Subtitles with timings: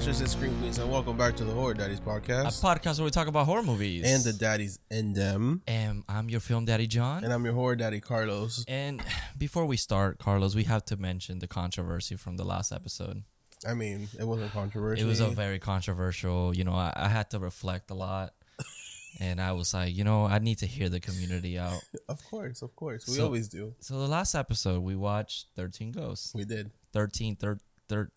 [0.00, 2.46] Slashers and scream queens, and welcome back to the Horror Daddies podcast.
[2.62, 4.04] a podcast where we talk about horror movies.
[4.06, 5.60] and the daddies in them.
[5.66, 7.22] and I'm your film daddy Jon.
[7.22, 8.64] And I'm your horror daddy Carlos.
[8.66, 9.02] And
[9.36, 13.24] before we start, Carlos, we have to mention the controversy from the last episode.
[13.68, 15.04] I mean, it wasn't controversial.
[15.04, 16.56] It was a very controversial.
[16.56, 18.32] You know, I, I had to reflect a lot,
[19.20, 21.82] and I was like, you know, I need to hear the community out.
[22.08, 23.74] of course, of course, we So- always do.
[23.80, 26.32] So the last episode, we watched Thirteen Ghosts.
[26.34, 26.70] We did.
[26.94, 27.58] 13, thir-
[27.88, 28.10] thir-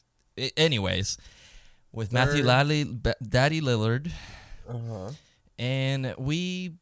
[0.57, 1.17] anyways,
[1.93, 2.45] with Matthew Third.
[2.67, 4.11] Ladley, B- Daddy Lillard,
[4.67, 5.09] Uh huh.
[5.57, 6.75] and we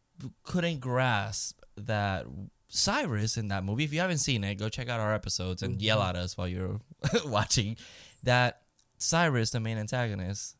[0.43, 2.25] couldn't grasp that
[2.69, 3.83] Cyrus in that movie.
[3.83, 6.47] If you haven't seen it, go check out our episodes and yell at us while
[6.47, 6.79] you're
[7.25, 7.75] watching.
[8.23, 8.61] That
[8.97, 10.55] Cyrus, the main antagonist,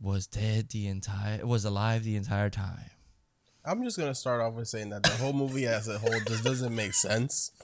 [0.00, 2.90] was dead the entire was alive the entire time.
[3.64, 6.42] I'm just gonna start off with saying that the whole movie as a whole just
[6.44, 7.50] doesn't make sense.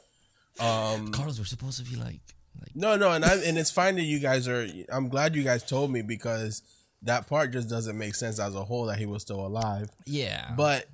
[0.60, 2.20] Um, Carlos, we're supposed to be like,
[2.60, 4.66] like no, no, and I and it's fine that you guys are.
[4.90, 6.62] I'm glad you guys told me because
[7.02, 9.90] that part just doesn't make sense as a whole that he was still alive.
[10.06, 10.86] yeah, But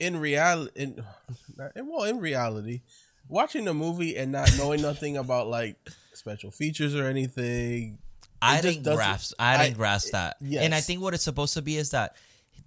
[0.00, 1.04] in reality, in,
[1.86, 2.82] well, in reality,
[3.28, 5.76] watching the movie and not knowing nothing about like
[6.12, 7.98] special features or anything,
[8.42, 9.34] I didn't grasp.
[9.38, 10.36] I didn't grasp that.
[10.40, 10.64] yes.
[10.64, 12.16] And I think what it's supposed to be is that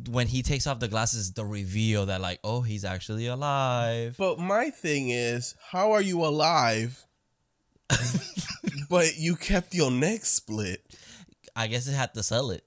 [0.09, 4.16] when he takes off the glasses, the reveal that like, oh, he's actually alive.
[4.17, 7.03] But my thing is, how are you alive?
[8.89, 10.83] but you kept your neck split.
[11.55, 12.63] I guess it had to sell it.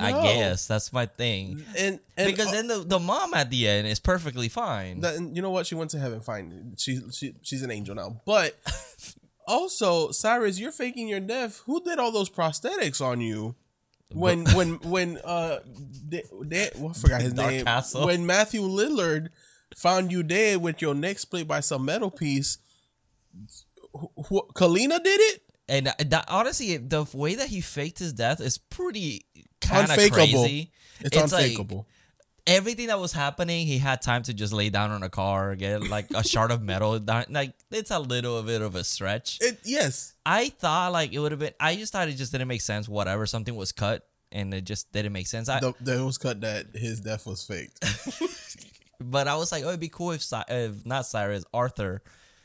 [0.00, 1.64] I guess that's my thing.
[1.76, 5.00] and, and because uh, then the, the mom at the end is perfectly fine.
[5.00, 5.66] that, you know what?
[5.66, 6.20] She went to heaven.
[6.20, 6.74] Fine.
[6.76, 8.20] She, she she's an angel now.
[8.26, 8.58] But
[9.46, 11.62] also, Cyrus, you're faking your death.
[11.66, 13.54] Who did all those prosthetics on you?
[14.12, 15.60] When when when uh,
[16.06, 17.64] they, they, well, I forgot his Dark name.
[17.64, 18.06] Castle.
[18.06, 19.28] When Matthew Lillard
[19.76, 22.58] found you dead with your neck split by some metal piece.
[23.94, 25.42] Wh- Kalina did it.
[25.68, 29.26] and that, honestly, the way that he faked his death is pretty
[29.60, 30.72] kind of crazy.
[31.00, 31.86] It's, It's like- unfakeable.
[32.46, 35.86] Everything that was happening, he had time to just lay down on a car, get
[35.90, 36.98] like a shard of metal.
[37.10, 39.36] down- Like it's a little bit of a stretch.
[39.42, 40.14] it yes.
[40.24, 41.52] I thought like it would have been.
[41.60, 42.88] I just thought it just didn't make sense.
[42.88, 45.50] Whatever, something was cut, and it just didn't make sense.
[45.50, 47.84] I, The, it was cut that his death was faked.
[49.00, 52.02] but I was like, oh, it'd be cool if, Cy- if not Cyrus, Arthur,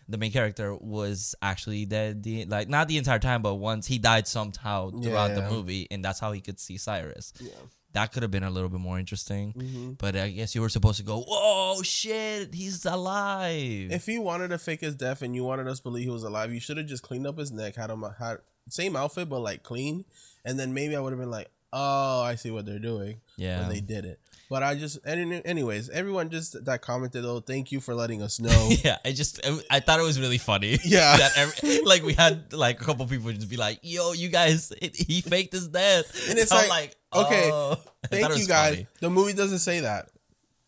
[0.09, 2.23] the main character, was actually dead.
[2.23, 5.41] The, like not the entire time, but once he died somehow throughout Yeah.
[5.41, 7.33] the movie, and that's how he could see Cyrus.
[7.39, 7.51] Yeah.
[7.93, 9.53] That could have been a little bit more interesting.
[9.53, 9.91] Mm-hmm.
[9.99, 13.91] But I guess you were supposed to go, oh shit, he's alive.
[13.91, 16.23] If he wanted to fake his death and you wanted us to believe he was
[16.23, 18.37] alive, you should have just cleaned up his neck, had him had
[18.69, 20.05] same outfit but like clean,
[20.43, 23.21] and then maybe I would have been like, oh, I see what they're doing.
[23.37, 23.61] Yeah.
[23.61, 24.19] but they did it.
[24.49, 28.69] But I just, anyways, everyone just that commented though, thank you for letting us know.
[28.83, 29.39] yeah, I just
[29.71, 30.77] I thought it was really funny.
[30.85, 31.17] Yeah.
[31.17, 34.71] that every, like we had like a couple people just be like, "Yo, you guys,
[34.81, 37.79] it, he faked his death," And it's I'm like, okay, oh.
[38.03, 38.73] I Thank you guys.
[38.75, 38.87] funny.
[38.99, 40.09] The movie doesn't say that.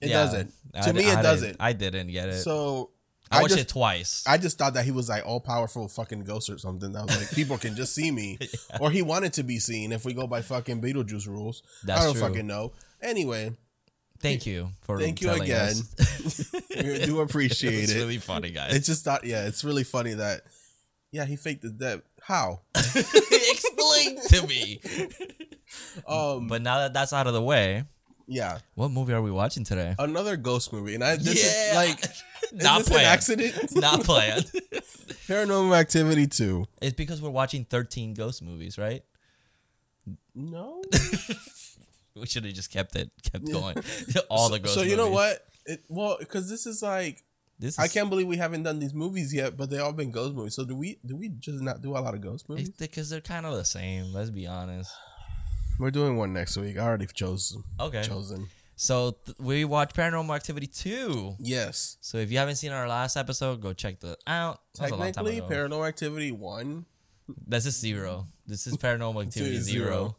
[0.01, 0.23] It Yeah.
[0.23, 0.53] doesn't.
[0.73, 1.57] I To me, I it doesn't.
[1.59, 2.41] I didn't get it.
[2.41, 2.91] So
[3.31, 4.23] I watched just, it twice.
[4.27, 6.95] I just thought that he was like all powerful fucking ghost or something.
[6.95, 8.37] I was like, people can just see me,
[8.79, 9.91] or he wanted to be seen.
[9.91, 12.21] If we go by fucking Beetlejuice rules, That's I don't true.
[12.21, 12.71] fucking know.
[13.01, 13.51] Anyway,
[14.19, 15.69] Thank you for thank you telling again.
[15.69, 16.51] us.
[16.75, 17.97] we do appreciate it's it.
[17.97, 18.73] really funny, guys.
[18.75, 20.41] It's just thought, yeah, it's really funny that,
[21.11, 22.01] yeah, he faked his death.
[22.21, 22.61] How?
[22.75, 24.79] Explain to me.
[26.07, 27.83] Um, But now that that's out of the way,
[28.27, 29.93] yeah, what movie are we watching today?
[29.99, 31.69] another ghost movie, and I this Yeah.
[31.69, 32.23] is like, is
[32.63, 33.05] Not an planned.
[33.07, 33.75] accident?
[33.75, 34.45] Not planned.
[35.27, 36.65] Paranormal Activity two.
[36.81, 39.03] it's because we're watching 13 ghost movies, right?
[40.33, 40.81] No.
[42.19, 43.75] We should have just kept it, kept going.
[44.29, 45.45] All the ghost So you know what?
[45.65, 47.23] It, well, because this is like
[47.59, 50.11] This is I can't believe we haven't done these movies yet, but they all been
[50.11, 50.55] ghost movies.
[50.55, 50.97] So do we?
[51.05, 52.69] Do we just not do a lot of ghost movies?
[52.69, 54.13] Because they're kind of the same.
[54.13, 54.91] Let's be honest.
[55.77, 56.77] We're doing one next week.
[56.77, 58.03] I already chose Okay.
[58.03, 58.47] chosen.
[58.77, 61.35] So th- we watched Paranormal Activity 2.
[61.39, 61.97] Yes.
[62.01, 64.61] So if you haven't seen our last episode, go check that out.
[64.75, 65.55] That was a long time Technically.
[65.55, 66.85] Paranormal Activity one.
[67.47, 68.27] This is zero.
[68.47, 70.15] This is Paranormal Activity zero.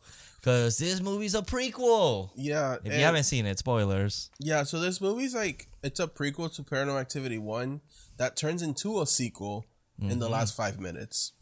[0.47, 2.31] Because this movie's a prequel.
[2.37, 2.77] Yeah.
[2.85, 4.31] If you haven't seen it, spoilers.
[4.39, 4.63] Yeah.
[4.63, 7.81] So this movie's like it's a prequel to Paranormal Activity one
[8.17, 9.67] that turns into a sequel
[9.99, 10.19] in Mm-hmm.
[10.21, 11.33] the last five minutes.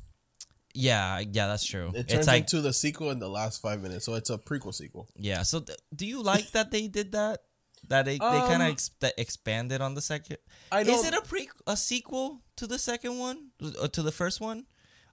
[0.72, 1.90] Yeah, yeah, that's true.
[1.94, 4.06] It it's turns like, into the sequel in the last five minutes.
[4.06, 5.06] So it's a prequel sequel.
[5.16, 5.42] yeah.
[5.42, 7.40] So th- do you like that they did that?
[7.88, 10.38] That they, they kind of Um, ex- expanded on the second.
[10.72, 10.94] I don't.
[10.98, 13.50] Is it a pre a sequel to the second one
[13.82, 14.64] or to the first one,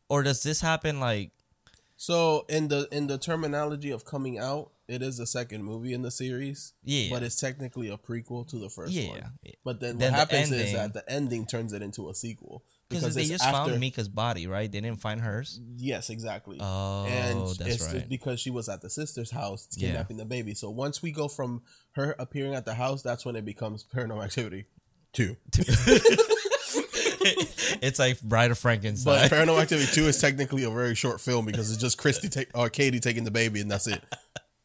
[0.08, 1.32] or does this happen like?
[2.02, 6.02] So in the in the terminology of coming out, it is the second movie in
[6.02, 6.74] the series.
[6.84, 7.12] Yeah.
[7.12, 9.10] But it's technically a prequel to the first Yeah.
[9.10, 9.24] one.
[9.64, 12.16] But then, Then the what happens is ending- that the ending turns it into a
[12.16, 12.64] sequel.
[12.90, 14.70] Because they just found Micah's body, right?
[14.72, 15.60] They didn't find hers.
[15.78, 16.58] Yes, exactly.
[16.60, 18.10] Oh, and that's it's right.
[18.10, 19.90] because she was at the sister's house Yeah.
[19.90, 20.56] kidnapping the baby.
[20.56, 21.62] So once we go from
[21.92, 24.66] her appearing at the house, that's when it becomes paranormal activity
[25.14, 25.38] two.
[27.82, 29.30] it's like Bride of Frankenstein.
[29.30, 32.50] But paranormal activity two is technically a very short film because it's just Christy take
[32.54, 34.02] or Katie taking the baby and that's it.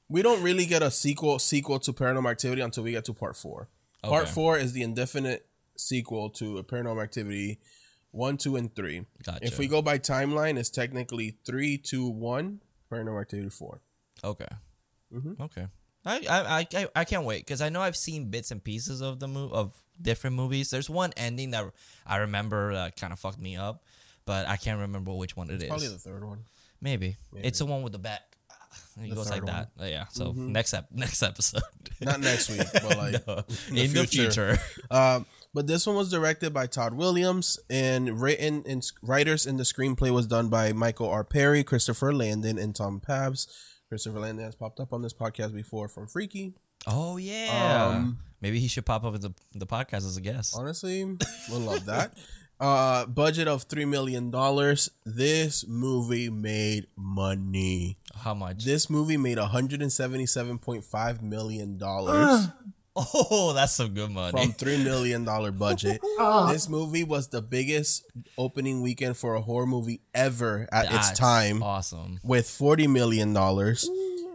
[0.08, 3.37] We don't really get a sequel sequel to paranormal activity until we get to part
[3.37, 3.69] four.
[4.03, 7.58] Part four is the indefinite sequel to paranormal activity
[8.12, 9.05] one, two, and three.
[9.25, 9.44] Gotcha.
[9.44, 12.61] If we go by timeline, it's technically three, two, one,
[12.91, 13.82] paranormal activity four.
[14.25, 14.47] Okay.
[15.12, 15.38] Mhm.
[15.41, 15.67] Okay.
[16.06, 19.19] I I I- I, can't wait because I know I've seen bits and pieces of
[19.20, 20.70] the move of different movies.
[20.70, 21.64] There's one ending that
[22.06, 23.82] I remember that kind of fucked me up,
[24.25, 25.69] but I can't remember which one it is.
[25.69, 26.44] Probably the third one.
[26.81, 27.17] Maybe.
[27.32, 27.47] Maybe.
[27.49, 28.23] it's the one with the bat.
[29.03, 29.91] It The goes like third that.
[29.91, 30.05] Yeah.
[30.11, 30.49] So Mhm.
[30.50, 31.62] next ep- next episode.
[32.00, 34.31] Not next week, but like No, in in, the the future.
[34.56, 34.58] future.
[34.91, 39.62] Um, but this one was directed by Tod Williams and written and writers in the
[39.64, 41.25] screenplay was done by Michael R.
[41.25, 43.50] Perry, Christopher Landon, and Tom Pabst.
[43.88, 46.54] Christopher Landon has popped up on this podcast before from Freaky.
[46.86, 47.92] Oh yeah.
[47.94, 50.54] Um, Maybe he should pop up in the the podcast as a guest.
[50.56, 51.04] Honestly,
[51.50, 52.14] would love that.
[52.58, 54.90] Uh, budget of three million dollars.
[55.04, 57.96] This movie made money.
[58.14, 58.64] How much?
[58.64, 62.48] This movie made one hundred and seventy-seven point five million dollars.
[63.14, 64.31] oh, that's some good money.
[64.32, 66.00] from three million dollar budget.
[66.48, 68.04] This movie was the biggest
[68.38, 72.19] opening weekend for a horror movie ever at its time, Awesome.
[72.25, 73.88] with forty million dollars.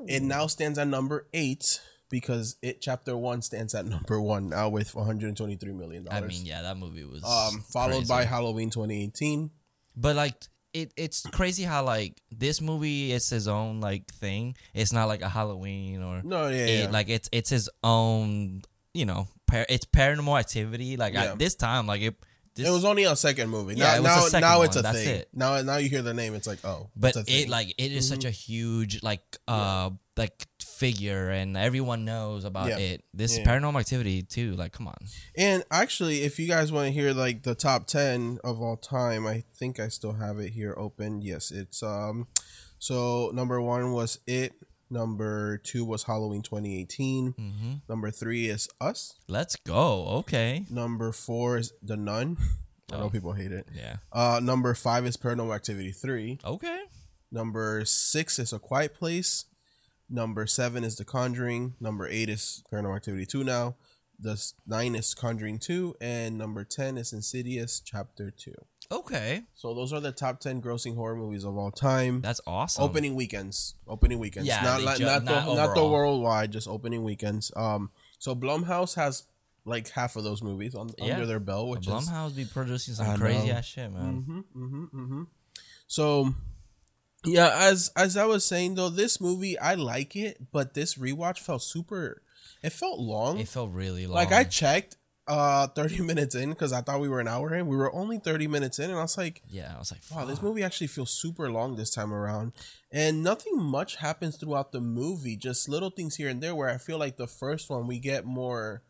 [0.08, 1.80] It now stands at number eight
[2.10, 6.08] because it chapter one stands at number one now with one hundred twenty three million
[6.10, 6.38] I dollars.
[6.38, 8.08] mean, yeah, that movie was um, followed crazy.
[8.10, 9.50] by Halloween twenty eighteen.
[9.96, 10.36] But like
[10.74, 14.56] it, it's crazy how like this movie is his own like thing.
[14.74, 16.90] It's not like a Halloween or No, yeah, it, yeah.
[16.92, 18.62] like it's it's his own.
[18.94, 20.98] You know, par- it's paranormal activity.
[20.98, 21.32] Like Yeah.
[21.32, 22.16] at this time, like it.
[22.54, 23.76] This, it was only a second movie.
[23.76, 24.82] Yeah, now, it was now, now it's a.
[24.82, 25.16] That's thing.
[25.22, 25.30] it.
[25.34, 28.26] Now, now you hear the name, it's like, oh, but it like it is such
[28.26, 30.46] a huge like uh like
[30.82, 32.78] figure and everyone knows about Yeah.
[32.90, 33.04] it.
[33.14, 33.46] This Yeah.
[33.48, 34.56] paranormal activity too.
[34.56, 34.98] Like, come on.
[35.38, 39.28] And actually, if you guys want to hear like the top ten of all time,
[39.28, 41.22] I think I still have it here open.
[41.22, 42.28] Yes, it's um.
[42.80, 44.54] So number one was it.
[44.90, 47.32] Number two was Halloween 2018.
[47.38, 49.14] hmm Number three is Us.
[49.28, 50.08] Let's go.
[50.22, 50.66] Okay.
[50.70, 52.38] Number four is The Nun.
[52.92, 53.10] I know Oh.
[53.10, 53.68] people hate it.
[53.74, 53.98] Yeah.
[54.12, 56.40] Uh, number five is Paranormal Activity 3.
[56.44, 56.82] Okay.
[57.32, 59.46] Number six is A Quiet Place.
[60.14, 61.76] Number seven is The Conjuring.
[61.80, 63.76] Number eight is Paranormal Activity 2 now.
[64.20, 65.96] The nine is Conjuring 2.
[66.02, 68.54] And number 10 is Insidious Chapter 2.
[68.92, 69.44] Okay.
[69.56, 72.20] So those are the top 10 grossing horror movies of all time.
[72.22, 72.84] That's awesome.
[72.84, 73.76] opening weekends.
[73.88, 74.48] Opening weekends.
[74.50, 77.52] Yeah, not like ju- not, not the not the worldwide, just opening weekends.
[77.56, 79.24] Um so Blumhouse has
[79.64, 81.14] like half of those movies on, Yeah.
[81.14, 84.24] under their belt, which is Blumhouse be producing some crazy ass shit, man.
[84.28, 85.24] hmm hmm hmm
[85.88, 86.34] So,
[87.26, 91.40] yeah, as as I was saying though, this movie I like it, but this rewatch
[91.40, 92.22] felt super.
[92.64, 93.40] It felt long.
[93.40, 94.16] It felt really long.
[94.16, 94.98] like I checked,
[95.28, 97.68] uh, thirty minutes in because I thought we were an hour in.
[97.68, 100.26] We were only thirty minutes in, and I was like, yeah, I was like, wow,
[100.26, 102.54] this movie actually feels super long this time around.
[102.92, 106.56] And nothing much happens throughout the movie, just little things here and there.
[106.56, 108.84] Where I feel like the first one we get more.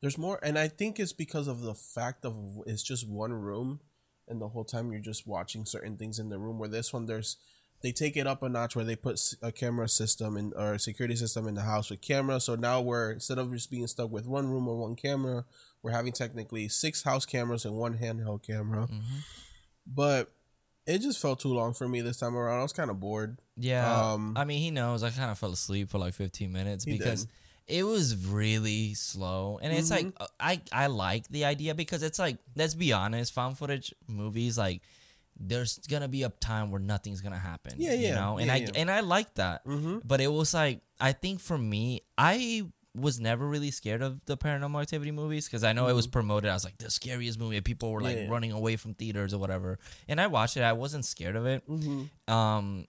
[0.00, 2.34] There's more, and I think it's because of the fact of
[2.66, 3.78] it's just one room,
[4.26, 6.58] and the whole time you're just watching certain things in the room.
[6.58, 7.36] Where this one, there's
[7.82, 11.16] they take it up a notch where they put a camera system in or security
[11.16, 12.44] system in the house with cameras.
[12.44, 15.44] So now we're instead of just being stuck with one room or one camera,
[15.82, 18.86] we're having technically six house cameras and one handheld camera.
[18.86, 19.00] Mhm.
[19.86, 20.32] But
[20.86, 22.58] it just felt too long for me this time around.
[22.60, 23.38] I was kind of bored.
[23.56, 25.02] Yeah, Um, I mean, he knows.
[25.02, 27.78] I kind of fell asleep for like 15 minutes because did.
[27.78, 30.24] it was really slow, and it's like Mm-hmm.
[30.40, 34.82] I I like the idea because it's like let's be honest, found footage movies like
[35.44, 37.72] there's gonna be a time where nothing's gonna happen.
[37.76, 38.08] Yeah, yeah.
[38.08, 38.70] you know, and yeah, I yeah.
[38.76, 39.98] and I like that, Mm-hmm.
[40.04, 42.62] but it was like I think for me, I
[42.94, 46.50] was never really scared of the paranormal activity movies because I know it was promoted.
[46.50, 47.60] I was like the scariest movie.
[47.62, 48.24] People were like Mm-hmm.
[48.26, 48.32] Yeah.
[48.32, 50.62] running away from theaters or whatever, and I watched it.
[50.62, 51.66] I wasn't scared of it.
[51.68, 52.32] Mm-hmm.
[52.32, 52.86] Um,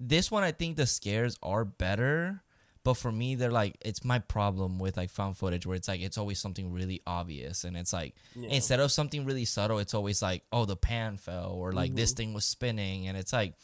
[0.00, 2.42] this one I think the scares are better,
[2.84, 6.00] but for me they're like it's my problem with like found footage where it's like
[6.02, 8.50] it's always something really obvious and it's like Yeah.
[8.50, 12.10] instead of something really subtle, it's always like oh the pan fell or like this
[12.12, 12.16] Mm-hmm.
[12.16, 13.54] thing was spinning and it's like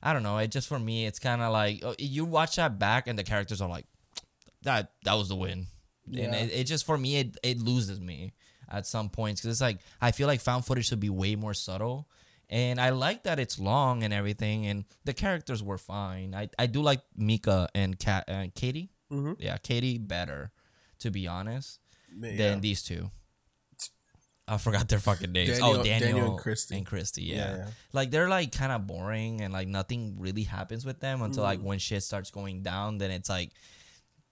[0.00, 0.38] I don't know.
[0.38, 3.24] It just for me it's kind of like oh, you watch that back and the
[3.24, 3.86] characters are like
[4.62, 5.66] that that was the win.
[6.06, 8.32] And it, it just for me it it loses me
[8.70, 11.54] at some points because it's like I feel like found footage should be way more
[11.54, 12.08] subtle.
[12.50, 16.34] And I like that it's long and everything, and the characters were fine.
[16.34, 18.90] I, I do like Micah and Kat, uh, Katie.
[19.12, 19.32] Mm-hmm.
[19.38, 20.50] Yeah, Katie better,
[21.00, 21.78] to be honest,
[22.18, 22.36] Yeah.
[22.36, 23.10] than these two.
[24.50, 25.58] I forgot their fucking names.
[25.58, 26.76] Daniel- oh, Daniel, Daniel and Christy.
[26.78, 27.36] And Christy, yeah.
[27.36, 27.66] Yeah, yeah.
[27.92, 31.46] Like they're like kind of boring and like nothing really happens with them until Mm.
[31.46, 32.96] like when shit starts going down.
[32.96, 33.50] Then it's like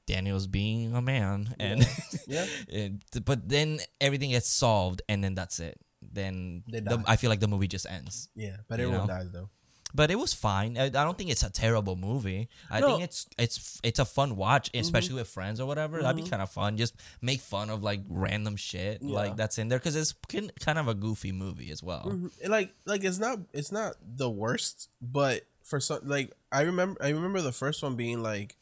[0.07, 1.87] Daniel's being a man, and
[2.27, 2.47] Yeah.
[2.69, 5.79] it- but then everything gets solved, and then that's it.
[6.17, 7.03] Then the.
[7.07, 8.29] I feel like the movie just ends.
[8.35, 9.15] Yeah, but everyone know?
[9.15, 9.51] dies though.
[9.95, 10.77] But it was fine.
[10.77, 12.49] I, I don't think it's a terrible movie.
[12.69, 12.89] I No.
[12.89, 16.03] think it's it's it's a fun watch, especially with friends or whatever.
[16.03, 16.77] That'd be kind of fun.
[16.77, 19.15] Just make fun of like random shit Yeah.
[19.15, 22.05] like that's in there because it's kin- kind of a goofy movie as well.
[22.07, 22.49] Mhm.
[22.49, 27.11] Like like it's not it's not the worst, but for some like I remember I
[27.11, 28.57] remember the first one being like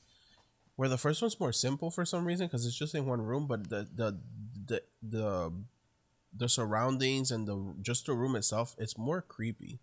[0.76, 3.46] where the first one's more simple for some reason because it's just in one room,
[3.46, 4.18] but the the
[4.66, 5.52] the the
[6.36, 9.78] the surroundings and the just the room itself it's more creepy.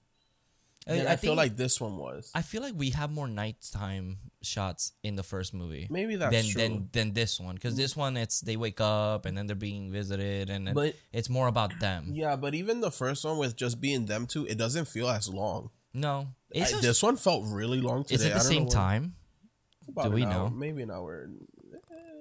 [0.88, 2.31] I, I I, feel like this one was.
[2.34, 5.86] I feel like we have more nighttime shots in the first movie.
[5.91, 6.62] Maybe that's than, true.
[6.62, 9.91] than than this one because this one it's they wake up and then they're being
[9.91, 12.10] visited and But- it's more about them.
[12.13, 15.29] yeah, but even the first one with just being them two, it doesn't feel as
[15.29, 15.70] long.
[15.93, 18.15] No, it's I- a- this one felt really long today.
[18.15, 19.13] it's at I the same time.
[19.88, 20.50] about Do we hour- know?
[20.50, 21.29] Maybe an hour.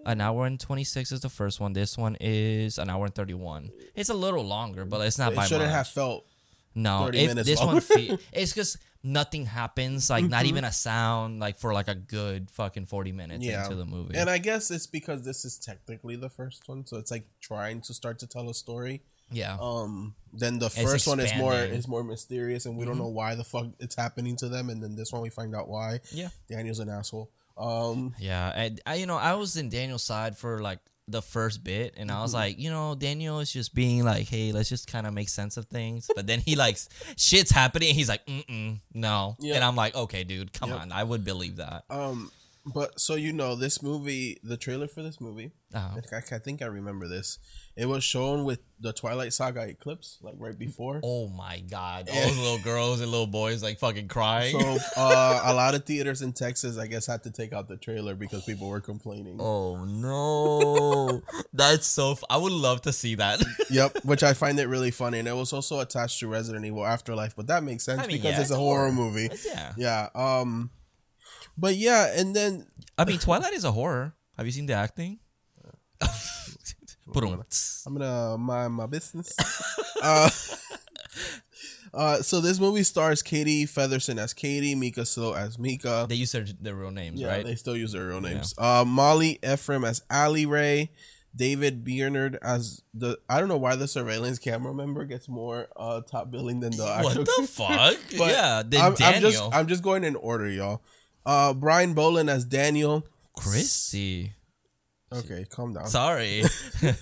[0.07, 1.73] An hour and twenty six is the first one.
[1.75, 3.71] This one is an hour and thirty one.
[3.95, 5.75] It's a little longer, but it's not It by shouldn't much.
[5.75, 6.25] have felt.
[6.75, 10.09] No, 30 if minutes this one, fe- it's just nothing happens.
[10.09, 10.49] Like not Mhm.
[10.49, 11.41] even a sound.
[11.41, 13.65] Like for like a good fucking forty minutes Yeah.
[13.65, 14.17] into the movie.
[14.17, 17.81] And I guess it's because this is technically the first one, so it's like trying
[17.83, 19.03] to start to tell a story.
[19.33, 23.09] yeah, Um, then the first one is more is more mysterious, and we don't know
[23.09, 24.71] why the fuck it's happening to them.
[24.71, 26.01] And then this one we find out why.
[26.13, 26.29] Yeah.
[26.49, 27.31] Daniel's an asshole.
[27.57, 28.53] Um, yeah.
[28.55, 30.79] And I, you know, I was in Daniel's side for like
[31.09, 34.53] the first bit, and I was like, you know, Daniel is just being like, hey,
[34.53, 36.09] let's just kind of make sense of things.
[36.15, 36.79] But then he like
[37.17, 37.89] shit's happening.
[37.91, 39.37] And he's like, mm mm, no.
[39.43, 40.81] And I'm like, okay, dude, come Yep.
[40.81, 41.85] on, I would believe that.
[41.91, 42.31] um,
[42.67, 46.01] but so you know, this movie, the trailer for this movie, Uh-huh.
[46.13, 47.39] I, I think I remember this.
[47.77, 51.01] It was shown with the Twilight Saga eclipse, like right before.
[51.03, 54.59] Oh my god, all those little girls and little boys like fucking crying.
[54.61, 57.77] So uh, a lot of theaters in Texas, I guess, had to take out the
[57.79, 59.39] trailer because people were complaining.
[59.41, 62.13] Oh no, that's so.
[62.13, 63.43] F- I would love to see that.
[63.71, 66.85] Yep, which I find it really funny, and it was also attached to Resident Evil
[66.85, 68.93] Afterlife, but that makes sense I mean, because yeah, it's it's a horror horror.
[68.93, 69.31] movie.
[69.47, 70.09] yeah, Yeah.
[70.15, 70.71] Um.
[71.57, 72.67] But yeah, and then
[72.97, 74.15] I mean, Twilight is a horror.
[74.37, 75.19] Have you seen the acting?
[77.13, 77.43] Put on.
[77.87, 79.35] I'm gonna mind my business.
[80.03, 80.31] uh,
[81.95, 86.07] uh, so this movie stars Katie Featherston as Katie, Micah Sloat as Micah.
[86.09, 87.45] They use their, their real names, yeah, right?
[87.45, 88.55] they still use their real names.
[88.57, 90.91] Uh, Molly Ephraim as Ali Rey.
[91.35, 96.01] David Bierend as the I don't know why the surveillance camera member gets more uh
[96.01, 97.97] top billing than the what actual the fuck?
[98.19, 100.83] But yeah, then I'm, I'm Daniel, just I'm just going in order, y'all.
[101.27, 103.05] Uh, Brian Boland as Daniel.
[103.37, 104.33] Christy.
[105.13, 105.87] Okay, calm down.
[105.87, 106.43] Sorry.
[106.83, 106.95] oh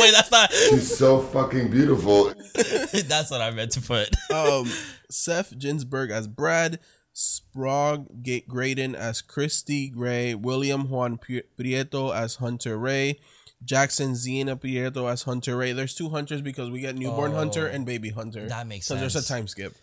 [0.00, 0.52] wait, that's not.
[0.52, 2.32] She's so fucking beautiful.
[2.54, 4.08] that's what I meant to put.
[4.32, 4.70] um,
[5.10, 6.78] Seth Ginsberg as Brad.
[7.14, 10.34] Sprague Ga- Grayden as Christy Gray.
[10.34, 13.18] William Juan Prieto as Hunter Rey.
[13.64, 15.72] Jackson Zena Prieto as Hunter Rey.
[15.72, 17.36] There's two hunters because we get newborn Oh.
[17.36, 18.48] hunter and baby hunter.
[18.48, 18.98] That makes sense.
[18.98, 19.74] so there's a time skip.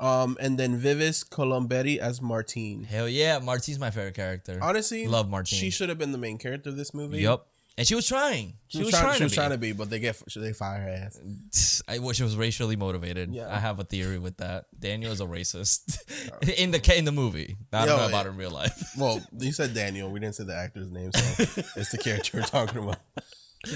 [0.00, 2.84] Um, and then Vivis Colombetti as Martine.
[2.84, 4.58] Hell yeah, Martine's my favorite character.
[4.62, 5.58] Honestly, Love Martine.
[5.58, 7.18] She should have been the main character of this movie.
[7.20, 7.44] Yep.
[7.78, 8.54] And she was trying.
[8.66, 9.54] She, was, trying, she was to, trying be.
[9.54, 11.80] to be, but they get they fire her ass.
[11.86, 13.32] I wish it was racially motivated.
[13.32, 13.54] Yeah.
[13.54, 14.66] I have a theory with that.
[14.76, 16.00] Daniel is a racist
[16.58, 17.56] in the in the movie.
[17.72, 18.32] I don't Yo, know about yeah.
[18.32, 18.74] in real life.
[18.98, 20.10] Well, you said Daniel.
[20.10, 21.44] We didn't say the actor's name, so
[21.76, 22.98] it's the character we're talking about.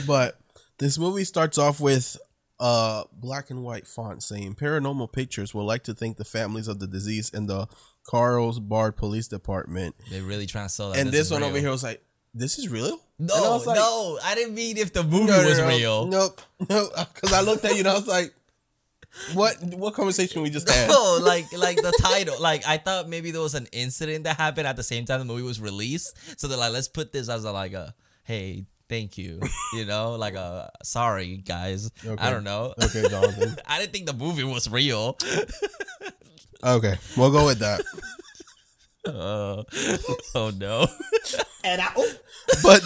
[0.04, 0.36] But
[0.78, 2.16] this movie starts off with
[2.62, 6.78] a black and white font saying Paranormal Pictures would like to thank the families of
[6.78, 7.66] the deceased and the
[8.06, 9.96] Carlsbad Police Department.
[10.08, 11.00] They're really trying to sell that.
[11.00, 11.50] and this, is one real.
[11.50, 12.00] over here was like,
[12.32, 13.00] This is real?
[13.18, 16.06] No, I like, no, I didn't mean if the movie no, was no, real.
[16.06, 16.40] Nope.
[16.68, 18.32] No, because I looked at you and I was like,
[19.34, 20.88] what what conversation we just had?
[20.88, 22.40] No, like like the title.
[22.40, 25.24] Like I thought maybe there was an incident that happened at the same time the
[25.24, 26.16] movie was released.
[26.40, 27.92] So they're like, let's put this as a like a
[28.22, 29.40] hey, thank you.
[29.74, 31.90] You know, like a sorry guys.
[32.04, 32.22] Okay.
[32.22, 32.74] I don't know.
[32.82, 33.56] Okay, Jonathan.
[33.66, 35.16] I didn't think the movie was real.
[36.64, 37.82] Okay, we'll go with that.
[39.04, 39.64] Uh,
[40.36, 40.86] oh no.
[42.62, 42.82] but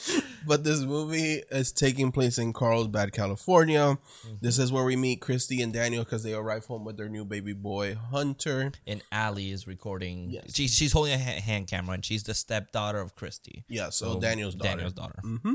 [0.46, 3.78] but this movie is taking place in Carlsbad, California.
[3.78, 4.34] Mm-hmm.
[4.40, 7.24] This is where we meet Christy and Daniel because they arrive home with their new
[7.24, 8.72] baby boy Hunter.
[8.86, 10.30] And Ali is recording.
[10.30, 10.54] Yes.
[10.54, 13.64] She, she's holding a ha- hand camera, and she's the stepdaughter of Christy.
[13.68, 14.70] Yeah, so, Daniel's daughter.
[14.70, 15.18] Daniel's daughter.
[15.24, 15.54] Mm-hmm.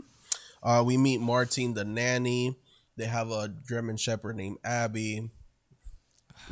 [0.64, 2.58] Uh, we meet Martine, the nanny.
[2.96, 5.30] They have a German Shepherd named Abby.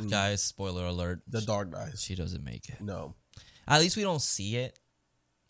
[0.00, 0.10] Mm.
[0.10, 1.22] Guys, spoiler alert.
[1.28, 2.02] The dog dies.
[2.02, 2.80] She doesn't make it.
[2.80, 3.14] No.
[3.68, 4.78] At least we don't see it.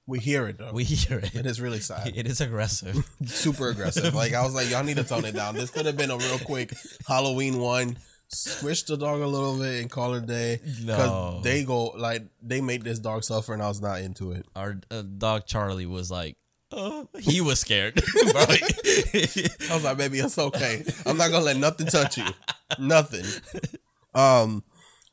[0.06, 0.72] We hear it though.
[0.72, 1.34] We hear it.
[1.34, 2.12] it is really sad.
[2.16, 3.08] It is aggressive.
[3.26, 4.14] Super aggressive.
[4.14, 5.54] Like I was like, y'all need to tone it down.
[5.54, 6.72] This could have been a real quick
[7.06, 7.98] Halloween one.
[8.28, 10.60] Squish the dog a little bit and call it a day.
[10.82, 11.40] No.
[11.42, 14.46] they go like they made this dog suffer, and I was not into it.
[14.56, 16.36] Our uh, dog Charlie was like,
[16.72, 18.02] oh, he was scared.
[18.16, 20.84] I was like, baby, it's okay.
[21.04, 22.26] I'm not gonna let nothing touch you.
[22.80, 23.24] Nothing.
[24.12, 24.64] Um,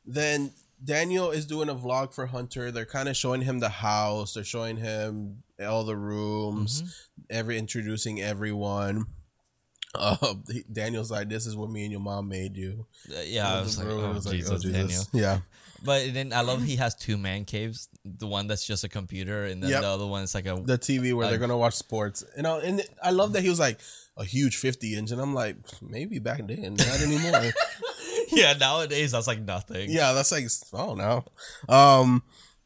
[0.04, 0.50] then
[0.84, 2.70] Daniel is doing a vlog for Hunter.
[2.70, 4.34] They're kind of showing him the house.
[4.34, 7.08] They're showing him all the rooms.
[7.30, 9.06] Every introducing everyone.
[9.96, 10.34] Uh,
[10.72, 12.86] Daniel's like, "This is what me and your mom made you."
[13.24, 15.02] yeah, I was like, oh, was like, Jesus, "Oh, Daniel.
[15.12, 15.38] Yeah,
[15.84, 17.88] But then I love he has two man caves.
[18.04, 19.82] The one that's just a computer, and then Yep.
[19.82, 20.56] the other one is like a.
[20.56, 22.24] the TV where they're gonna watch sports.
[22.36, 23.78] You know, and I love that he was like
[24.16, 27.52] a huge 50 inch, and I'm like, maybe back then, not anymore.
[28.40, 29.90] yeah, nowadays that's like nothing.
[29.90, 31.24] Yeah, that's like oh no.
[31.68, 32.22] Um,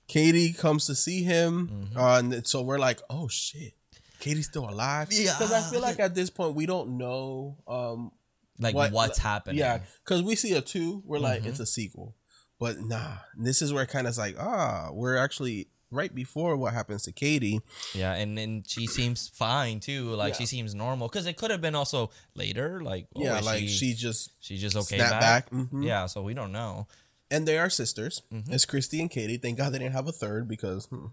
[0.06, 1.98] Katie comes to see him, Mm-hmm.
[1.98, 3.75] uh, and so we're like, oh shit,
[4.20, 5.08] Katie's still alive.
[5.10, 5.34] Yeah.
[5.38, 7.56] because I feel like at this point we don't know.
[7.68, 8.12] Um,
[8.58, 9.58] like what- what's happening.
[9.58, 11.50] yeah, because we see a two, we're like Mm-hmm.
[11.50, 12.16] it's a sequel,
[12.58, 16.73] but nah, this is where it kind of like ah, we're actually right before what
[16.75, 17.61] happens to Katie.
[17.95, 20.11] yeah, and then she seems fine too.
[20.11, 20.38] Like Yeah.
[20.38, 22.80] she seems normal because it could have been also later.
[22.83, 25.21] Like oh, yeah, like she, she just she's just okay back.
[25.21, 25.50] back.
[25.50, 25.85] Mhm.
[25.85, 26.87] Yeah, so we don't know.
[27.30, 28.23] and they are sisters.
[28.33, 28.52] Mm-hmm.
[28.52, 29.37] It's Christy and Katie.
[29.37, 31.07] Thank God they didn't have a third because hmm,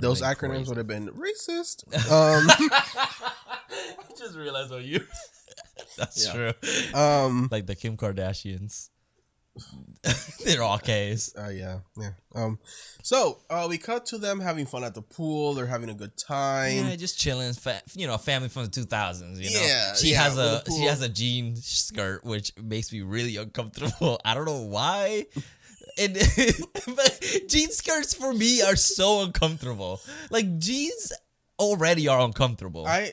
[0.00, 1.84] those acronyms would have been racist.
[2.12, 5.00] Um, I just realized what you.
[5.96, 6.32] That's Yeah.
[6.52, 6.52] true.
[6.94, 8.88] um, Like the Kim Kardashians.
[10.44, 11.34] They're all K's.
[11.38, 12.10] Uh, yeah, yeah.
[12.34, 12.58] Um,
[13.02, 15.54] so uh, we cut to them having fun at the pool.
[15.54, 16.76] They're having a good time.
[16.76, 17.52] Yeah, just chilling.
[17.52, 19.40] Fa- you know, family from the two thousands.
[19.40, 23.02] You know, Yeah, she yeah, has a she has a jean skirt, which makes me
[23.02, 24.20] really uncomfortable.
[24.24, 25.26] I don't know why.
[25.98, 26.14] And
[26.86, 30.00] but jean skirts for me are so uncomfortable.
[30.30, 31.12] Like jeans
[31.58, 32.86] already are uncomfortable.
[32.86, 33.12] I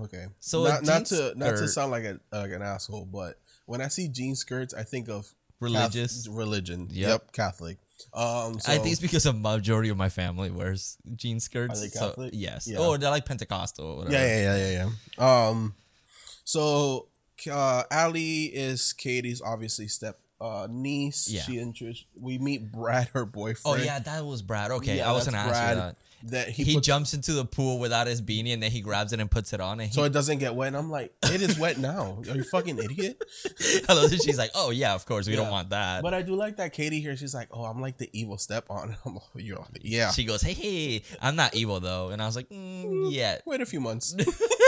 [0.00, 0.26] okay.
[0.40, 3.88] So not, not to not to sound like a like an asshole, but when I
[3.88, 6.28] see jean skirts, I think of Religious.
[6.28, 6.88] Religion.
[6.90, 7.08] Yep.
[7.08, 7.78] Yep, Catholic.
[8.14, 11.78] Um, so, I think it's because a majority of my family wears jean skirts.
[11.78, 12.30] Are they so- Catholic?
[12.32, 12.68] yes.
[12.68, 12.78] Yeah.
[12.78, 13.86] Or they're like Pentecostal.
[13.86, 14.14] Or whatever.
[14.14, 15.48] yeah, yeah, yeah, yeah, yeah.
[15.48, 15.74] Um,
[16.44, 17.08] so
[17.50, 21.28] uh, Ali is Katie's obviously step uh niece.
[21.28, 21.42] Yeah.
[21.42, 22.06] She interest.
[22.20, 23.80] We meet Brad, her boyfriend.
[23.80, 24.70] Oh yeah, that was Brad.
[24.70, 25.96] Okay, Yeah, I was gonna that's ask you that.
[26.24, 29.12] That he, He, puts- jumps into the pool without his beanie and then he grabs
[29.12, 30.68] it and puts it on and he so it doesn't get wet.
[30.68, 32.20] And I'm like, it is wet now.
[32.28, 33.22] Are you fucking idiot?
[33.86, 36.02] Hello, she's like, oh yeah, of course we don't want that.
[36.02, 37.16] But I do like that Katie here.
[37.16, 38.96] She's like, oh, I'm like the evil step on.
[39.06, 39.44] I'm like,
[39.80, 40.10] yeah.
[40.10, 43.60] She goes, hey, hey, I'm not evil though, and I was like, mm, yeah, Wait
[43.60, 44.16] a few months.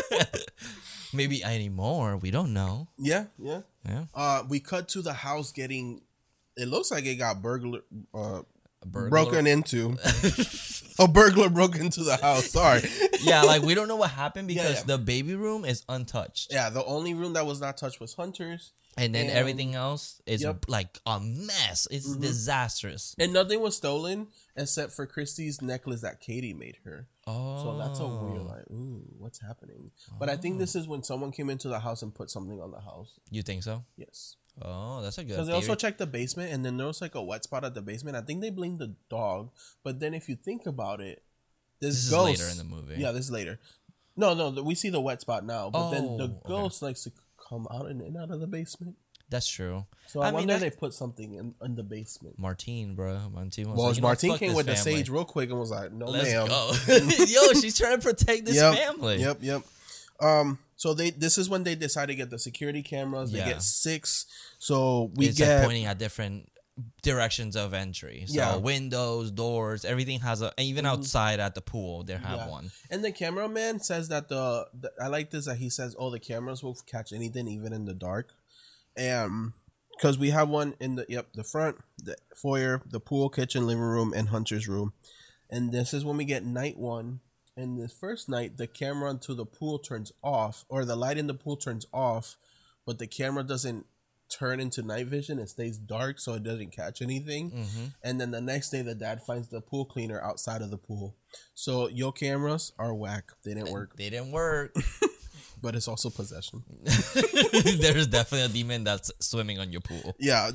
[1.12, 2.16] maybe anymore.
[2.16, 2.88] We don't know.
[2.99, 3.61] yeah, yeah.
[3.88, 6.03] Yeah, Uh, we cut to the house getting.
[6.57, 7.81] It looks like it got burglar,
[8.12, 8.42] uh,
[8.85, 9.09] burglar.
[9.09, 9.96] broken into.
[10.99, 12.51] a burglar broke into the house.
[12.51, 12.83] Sorry.
[13.23, 14.85] yeah, like we don't know what happened because yeah.
[14.85, 18.73] the baby room is untouched, Yeah, the only room that was not touched was Hunter's,
[19.01, 20.67] and then And- everything else is Yep.
[20.69, 21.89] like a mess.
[21.91, 22.21] It's mm-hmm.
[22.21, 23.15] disastrous.
[23.19, 27.09] and nothing was stolen except for Christie's necklace that Katie made her.
[27.27, 28.45] Oh, So that's a weird, oh.
[28.45, 29.91] like, ooh, what's happening?
[30.19, 30.59] But I think oh.
[30.59, 33.19] this is when someone came into the house and put something on the house.
[33.31, 33.85] You think so?
[33.97, 34.37] Yes.
[34.61, 35.31] Oh, that's a good.
[35.31, 37.75] Because they also checked the basement, and then there was like a wet spot at
[37.75, 38.17] the basement.
[38.17, 39.51] I think they blamed the dog,
[39.83, 41.23] but then if you think about it,
[41.79, 42.97] this, This is ghost, later in the movie.
[43.01, 43.59] Yeah, this is later.
[44.17, 46.41] No, no, we see the wet spot now, but then the Oh, okay.
[46.49, 47.13] ghost likes to
[47.51, 48.97] come out and in out of the basement.
[49.29, 49.85] That's true.
[50.09, 52.37] So I, I mean, wonder if they put something in, in the basement.
[52.39, 53.19] Martine, bro.
[53.33, 56.07] Martine was Well, like, Martine came with the sage real quick and was like, "No,
[56.07, 56.73] Let's ma'am." go.
[57.27, 59.19] Yo, she's trying to protect this yep, family.
[59.19, 59.63] Yep, yep.
[60.21, 63.31] Um, so they this is when they decide to get the security cameras.
[63.33, 63.51] They Yeah.
[63.53, 64.27] get six.
[64.59, 66.51] So we it's get like pointing at different
[67.03, 68.25] directions of entry.
[68.27, 68.57] So Yeah.
[68.57, 70.53] windows, doors, everything has a.
[70.59, 72.35] And even outside at the pool, they have Mm-hmm.
[72.35, 72.49] Yeah.
[72.49, 72.71] one.
[72.90, 76.19] And the cameraman says that the, the I like this that he says, "Oh, the
[76.21, 78.33] cameras will catch anything, even in the dark,"
[78.97, 79.53] and
[79.97, 83.83] because we have one in the yep the front, the foyer, the pool, kitchen, living
[83.83, 84.93] room, and Hunter's room,
[85.51, 87.21] and this is when we get night one.
[87.57, 91.27] And the first night, the camera to the pool turns off, or the light in
[91.27, 92.37] the pool turns off,
[92.87, 93.85] but the camera doesn't
[94.31, 95.38] turn into night vision.
[95.38, 97.51] It stays dark, so it doesn't catch anything.
[97.51, 97.85] Mm-hmm.
[98.03, 101.16] And then the next day, the dad finds the pool cleaner outside of the pool.
[101.55, 103.33] So your cameras are whack.
[103.45, 104.75] They didn't work, They didn't work.
[105.62, 106.62] but it's also possession.
[106.83, 110.16] There's definitely a demon that's swimming on your pool.
[110.19, 110.51] Yeah,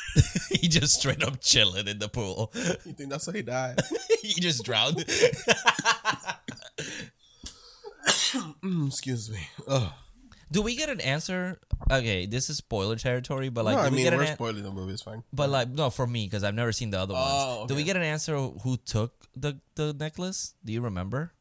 [0.50, 2.52] he just straight up chilling in the pool.
[2.54, 3.80] you think that's how he died?
[4.22, 5.00] he just drowned.
[8.86, 9.40] Excuse me.
[9.68, 9.92] Ugh.
[10.50, 11.58] Do we get an answer?
[11.90, 14.26] Okay, this is spoiler territory, but like, no, do I we mean get an we're
[14.26, 14.92] an- spoiling the movie.
[14.92, 15.24] It's fine.
[15.32, 17.32] But like, no, for me because I've never seen the other oh, ones.
[17.34, 20.54] Oh, Do we get an answer who took the the necklace?
[20.64, 21.32] Do you remember?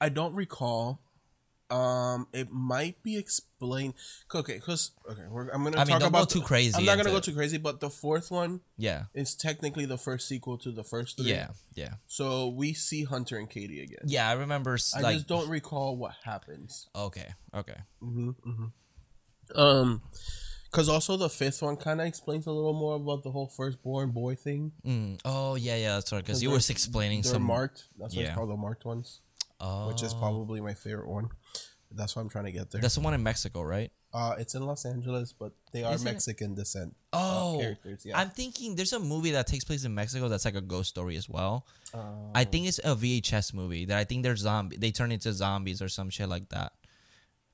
[0.00, 1.00] I don't recall.
[1.68, 3.94] Um, it might be explained.
[4.32, 6.84] Okay, because okay, we're, I'm gonna I mean, talk don't go about too crazy I'm
[6.84, 10.58] not gonna go too crazy, but the fourth one Yeah, is technically the first sequel
[10.58, 11.26] to the first three.
[11.30, 14.04] yeah, yeah, So we see Hunter and Katie again.
[14.04, 14.28] yeah.
[14.30, 14.78] I remember.
[14.94, 16.88] I like, just don't recall what happens.
[16.94, 17.78] Okay, okay.
[19.54, 20.02] Um,
[20.70, 24.10] because also the fifth one kind of explains a little more about the whole firstborn
[24.10, 24.72] boy thing.
[24.84, 25.20] Mm.
[25.24, 25.94] Oh yeah, yeah.
[25.94, 26.22] That's right.
[26.22, 27.42] Because you were explaining They're some.
[27.42, 27.84] marked.
[27.98, 28.28] That's why Yeah.
[28.28, 29.20] it's called the marked ones,
[29.60, 31.28] oh, which is probably my favorite one.
[31.90, 32.80] That's why I'm trying to get there.
[32.80, 33.90] that's the one in Mexico, right?
[34.12, 36.12] Uh, it's in Los Angeles, but they are Isn't it?
[36.12, 36.96] Mexican descent.
[37.12, 38.18] Oh, characters, yeah.
[38.18, 41.16] I'm thinking there's a movie that takes place in Mexico that's like a ghost story
[41.16, 41.66] as well.
[41.92, 41.98] Uh,
[42.34, 44.76] I think it's a VHS movie that I think they're zombie.
[44.76, 46.72] They turn into zombies or some shit like that.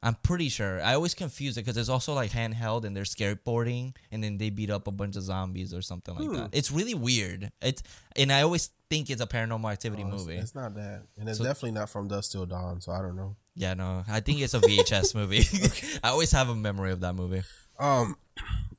[0.04, 0.82] I'm pretty sure.
[0.82, 4.50] I always confuse it because it's also like handheld and they're skateboarding and then they
[4.50, 6.34] beat up a bunch of zombies or something like Hmm.
[6.34, 6.50] that.
[6.52, 7.52] It's really weird.
[7.62, 7.82] It's
[8.16, 10.36] and I always think it's a paranormal activity it's, movie.
[10.36, 12.80] it's not that, and it's So- definitely not from Dusk Till Dawn.
[12.80, 13.36] So I don't know.
[13.54, 15.44] Yeah, no, I think it's a VHS movie.
[16.02, 17.42] I always have a memory of that movie.
[17.78, 18.16] Um,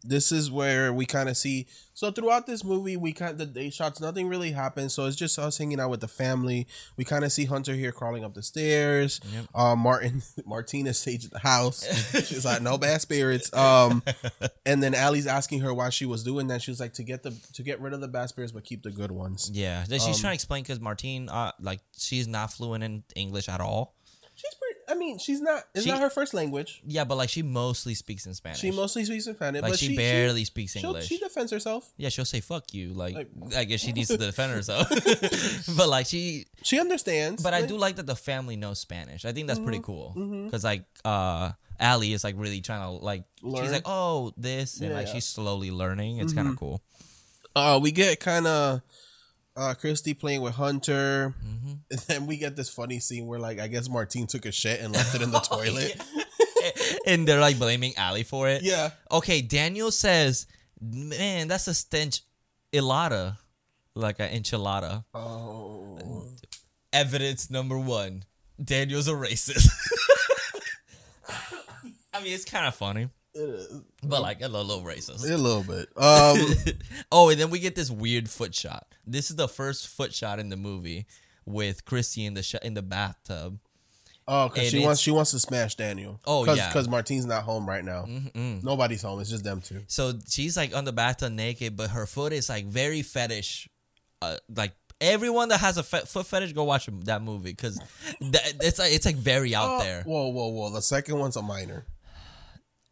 [0.04, 1.68] this is where we kind of see.
[1.96, 4.94] So throughout this movie, we kind the day shots, nothing really happens.
[4.94, 6.68] So it's just us hanging out with the family.
[6.98, 9.22] We kind of see Hunter here crawling up the stairs.
[9.32, 9.46] Yep.
[9.54, 11.84] Uh, Martin Martina staged at the house.
[12.28, 13.54] She's like, no bad spirits.
[13.56, 14.02] Um,
[14.66, 16.62] and then Ali's asking her why she was doing that.
[16.62, 18.82] She was like, to get the to get rid of the bad spirits, but keep
[18.84, 19.50] the good ones.
[19.54, 23.48] Yeah, she's Um, trying to explain because Martine, uh, like she's not fluent in English
[23.48, 23.96] at all.
[24.90, 25.64] I mean, she's not.
[25.74, 26.82] It's She- not her first language.
[26.86, 28.60] Yeah, but like she mostly speaks in Spanish.
[28.60, 31.08] She mostly speaks in Spanish, like but she, she, barely speaks English.
[31.08, 31.92] she defends herself.
[31.98, 34.90] yeah, she'll say "fuck you." Like, Like- I guess she needs to defend herself.
[35.78, 37.42] but like she, She understands.
[37.44, 39.26] but I do like that the family knows Spanish.
[39.26, 40.14] I think that's pretty cool
[40.46, 43.64] because like uh Ali is like really trying to like Learn.
[43.64, 45.14] she's like oh this and Yeah, like yeah.
[45.14, 46.18] she's slowly learning.
[46.20, 46.82] It's kind of cool.
[47.56, 48.82] uh, we get kind of
[49.56, 51.72] uh, Christy playing with Hunter, Mm-hmm.
[51.92, 54.80] and then we get this funny scene where, like, I guess Martine took a shit
[54.82, 56.02] and left it in the toilet.
[57.06, 58.64] and they're like blaming Ali for it.
[58.64, 58.92] yeah.
[59.12, 60.48] Okay, Daniel says,
[60.82, 62.22] "Man, that's a stench
[62.72, 63.38] ilata,
[63.96, 66.24] like an enchilada." Oh.
[66.94, 68.24] Evidence number one:
[68.64, 69.68] Daniel's a racist.
[72.14, 73.82] I mean, it's kind of funny, It is.
[74.04, 75.24] but like a little, little racist.
[75.30, 75.90] A little bit.
[75.98, 76.38] Um.
[77.12, 78.86] oh, and then we get this weird foot shot.
[79.08, 81.06] This is the first foot shot in the movie
[81.46, 83.60] with Christy in the sh- in the bathtub.
[84.28, 86.20] Oh, because she wants she wants to smash Daniel.
[86.26, 86.68] Oh, Cause, yeah.
[86.70, 88.06] Because Martine's not home right now.
[88.06, 88.64] Mm-mm.
[88.64, 89.20] Nobody's home.
[89.20, 89.82] It's just them two.
[89.88, 93.68] So she's like on the bathtub naked, but her foot is like very fetish.
[94.22, 97.78] Uh, like everyone that has a fe- foot fetish, go watch that movie because
[98.22, 100.04] it's like it's like very out Oh, there.
[100.04, 100.70] Whoa, whoa, whoa.
[100.70, 101.86] The second one's a minor.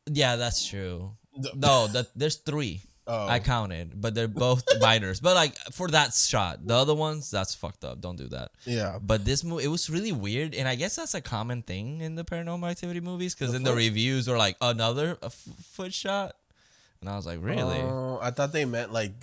[0.08, 1.12] Yeah, that's true.
[1.56, 2.82] No, that there's three.
[3.08, 3.28] Oh.
[3.28, 5.20] I counted, but they're both minors.
[5.20, 8.00] But like for that shot, the other ones, that's fucked up.
[8.00, 8.52] Don't do that.
[8.64, 9.00] Yeah.
[9.02, 12.14] But this movie, it was really weird, and I guess that's a common thing in
[12.14, 16.36] the Paranormal Activity movies because in the reviews were like another a f- foot shot,
[17.02, 17.80] and I was like, really?
[17.80, 19.14] Oh, I thought they meant like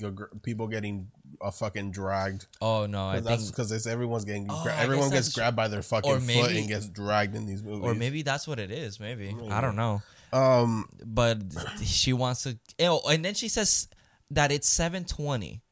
[0.43, 1.09] people getting
[1.41, 2.47] a fucking dragged.
[2.61, 5.57] oh no, I Cause that's think because it's everyone's getting Oh, gra- everyone gets grabbed
[5.57, 7.85] by their fucking or foot maybe- and gets dragged in these movies.
[7.85, 8.99] or maybe that's what it is.
[8.99, 10.03] Maybe I don't know.
[10.33, 11.39] Um But
[11.85, 12.59] she wants to.
[12.81, 13.89] Oh, and then she says
[14.31, 15.63] that it's seven twenty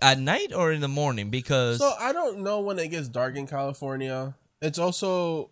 [0.00, 3.36] at night or in the morning because so I don't know when it gets dark
[3.36, 4.34] in California.
[4.62, 5.50] It's also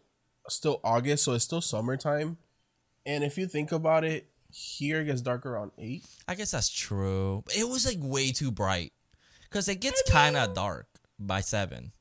[0.49, 2.38] still August, so it's still summertime.
[3.05, 6.05] And if you think about it, here it gets dark around eight.
[6.27, 7.45] I guess that's true.
[7.57, 8.92] It was like way too bright
[9.45, 10.87] because it gets kind of dark
[11.19, 11.92] by seven.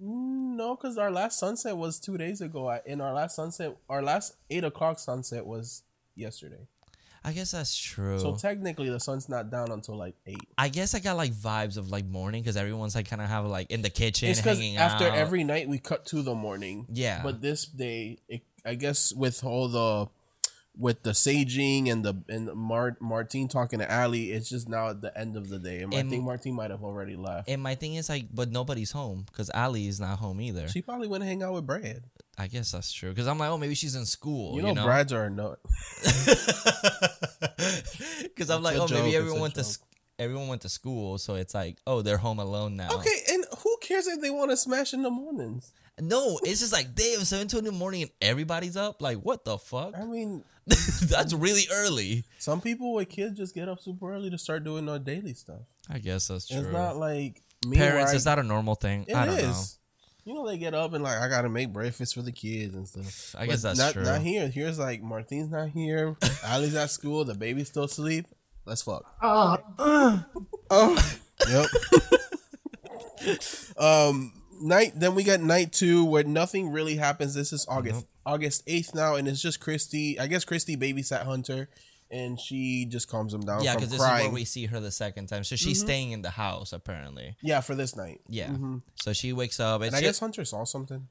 [0.00, 2.68] No, because our last sunset was two days ago.
[2.68, 5.82] I- And our last sunset, our last eight o'clock sunset was
[6.14, 6.66] yesterday.
[7.24, 8.18] I guess that's true.
[8.20, 10.38] So technically, the sun's not down until like eight.
[10.56, 13.44] I guess I got like vibes of like morning because everyone's like kind of have
[13.44, 15.14] like in the kitchen It's because hanging after out.
[15.14, 16.86] every night we cut to the morning.
[16.92, 17.22] Yeah.
[17.22, 20.08] But this day, it, I guess with all the
[20.78, 25.00] with the saging and the and Mar- Martine talking to Ali, it's just now at
[25.00, 25.82] the end of the day.
[25.82, 27.48] And I think Martine might have already left.
[27.48, 30.68] and my thing is like, but nobody's home because Ali is not home either.
[30.68, 32.04] She probably went to hang out with Brad.
[32.38, 34.54] I guess that's true because I'm like, oh, maybe she's in school.
[34.56, 35.58] You know, Brad's are a nut.
[38.22, 39.66] Because I'm like, oh, joke, maybe everyone went to joke.
[39.70, 39.78] s-
[40.18, 42.90] everyone went to school, so it's like, oh, they're home alone now.
[42.94, 45.72] Okay, and who cares if they want to smash in the mornings?
[46.00, 49.02] No, it's just like, damn, seven two in the morning and everybody's up.
[49.02, 49.94] Like, what the fuck?
[49.96, 52.24] I mean, That's really early.
[52.38, 55.62] some people with kids just get up super early to start doing their daily stuff.
[55.88, 56.58] I guess that's true.
[56.58, 57.76] It's not like me.
[57.76, 59.06] Parents, where I- is that a normal thing?
[59.08, 59.44] It I don't is.
[59.46, 59.64] know.
[60.24, 62.86] you know they get up and like I gotta make breakfast for the kids and
[62.86, 63.34] stuff.
[63.40, 64.02] I guess that's not, true.
[64.04, 64.46] Not here.
[64.48, 66.16] Here's like Martine's not here.
[66.46, 67.24] Ali's at school.
[67.24, 68.26] The baby's still asleep.
[68.66, 69.04] Let's fuck.
[70.70, 71.66] Yep.
[73.78, 74.92] um, night.
[74.94, 77.34] Then we got night two where nothing really happens.
[77.34, 80.18] This is August August eighth now, and it's just Christy.
[80.18, 81.68] I guess Christy babysat Hunter,
[82.10, 84.90] and she just calms him down Yeah, because this is where we see her the
[84.90, 85.44] second time.
[85.44, 85.86] So she's mm-hmm.
[85.86, 87.36] staying in the house apparently.
[87.42, 88.20] yeah, for this night.
[88.28, 88.48] Yeah.
[88.48, 88.78] Mm-hmm.
[88.96, 91.08] So she wakes up and, And I she- guess Hunter saw something.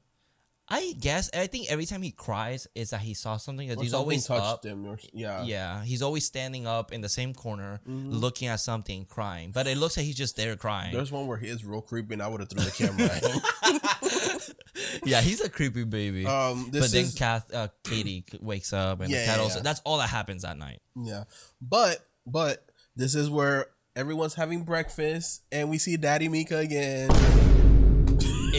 [0.70, 3.82] I guess I think every time he cries is that he saw something that Or
[3.82, 4.64] he's something always touched up.
[4.66, 4.86] him.
[4.86, 5.42] Or, yeah.
[5.42, 9.50] Yeah, he's always standing up in the same corner, looking at something, crying.
[9.50, 10.92] But it looks like he's just there crying.
[10.92, 13.24] There's one where he is real creepy, and I would have threw the camera at
[13.24, 15.00] him.
[15.04, 16.26] yeah, he's a creepy baby.
[16.26, 19.42] Um, this but then is Kath, uh, Katie wakes up and Yeah, the cat yeah,
[19.42, 19.56] also.
[19.58, 19.62] yeah.
[19.62, 20.82] That's all that happens that night.
[20.96, 21.24] yeah,
[21.62, 27.08] but but this is where everyone's having breakfast, and we see Daddy Micah again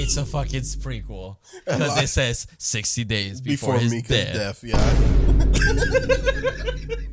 [0.04, 4.62] It's a fucking prequel because it says sixty days before, before his Micah's death.
[4.62, 4.64] death.
[4.64, 4.96] Yeah.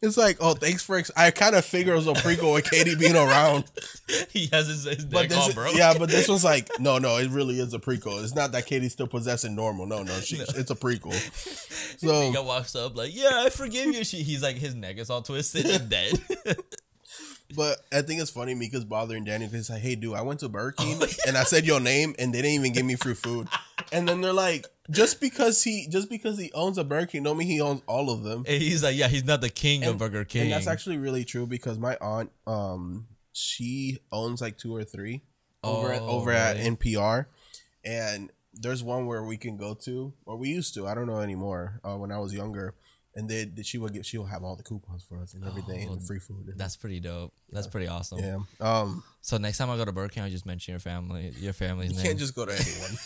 [0.00, 0.96] It's like, oh, thanks for.
[0.96, 3.64] Ex- I kind of figure it was a prequel with Katie being around,
[4.30, 6.98] he has his, his but neck this, all is- yeah, but this was like, no,
[6.98, 8.22] no, it really is a prequel.
[8.22, 9.86] It's not that Katie's still possessing normal.
[9.86, 11.14] No, no, she, it's a prequel.
[11.98, 15.10] So Micah walks up like, "Yeah, I forgive you." She, he's like, his neck is
[15.10, 16.12] all twisted and dead.
[17.56, 20.40] But I think it's funny Micah's bothering Daniel because he's like, hey, dude, I went
[20.40, 23.14] to Burger King and I said your name and they didn't even give me free
[23.14, 23.48] food.
[23.90, 27.38] And then they're like, just because he just because he owns a Burger King, don't
[27.38, 28.44] mean he owns all of them.
[28.46, 31.24] and he's like, "Yeah, he's not the king of Burger King." And that's actually really
[31.24, 35.22] true because my aunt, um, she owns like two or three
[35.62, 36.56] over at, Oh, over at?
[36.56, 37.26] NPR,
[37.84, 40.86] and there's one where we can go to, or we used to.
[40.86, 41.80] I don't know anymore.
[41.84, 42.74] Uh, when I was younger,
[43.18, 45.88] and they she will get she will have all the coupons for us and everything
[45.88, 46.54] Oh, and free food.
[46.56, 47.32] That's pretty dope.
[47.52, 48.18] That's pretty awesome.
[48.20, 48.38] yeah.
[48.60, 51.52] Um, So next time I go to Burger King, I just mention your family, your
[51.52, 52.06] family's you name.
[52.06, 52.96] can't just go to anyone.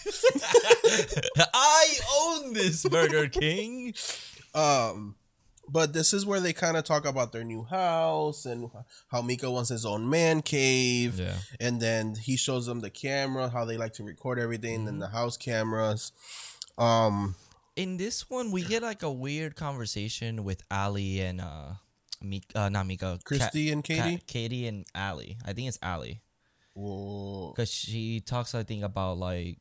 [1.54, 3.94] I own this Burger King.
[4.54, 5.16] Um,
[5.68, 8.68] but this is where they kind of talk about their new house and
[9.08, 11.18] how Micah wants his own man cave.
[11.18, 11.36] Yeah.
[11.60, 15.06] And then he shows them the camera, how they like to record everything, and the
[15.06, 15.16] Mm-hmm.
[15.16, 16.12] house cameras.
[16.78, 17.36] Um,
[17.76, 21.74] In this one, we get like a weird conversation with Ali and uh,
[22.20, 24.16] Micah, uh not Micah, Christy and Katie?
[24.18, 25.38] Ka- Katie and Ali.
[25.44, 26.20] I think it's Ali
[26.74, 28.54] because she talks.
[28.54, 29.58] I think about like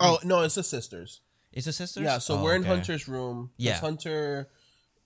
[0.00, 1.20] Oh no, it's the sisters.
[1.52, 2.00] it's a sister.
[2.02, 2.70] Yeah, so Oh, we're in okay.
[2.70, 3.50] Hunter's room.
[3.56, 3.78] Yeah.
[3.80, 4.48] Hunter.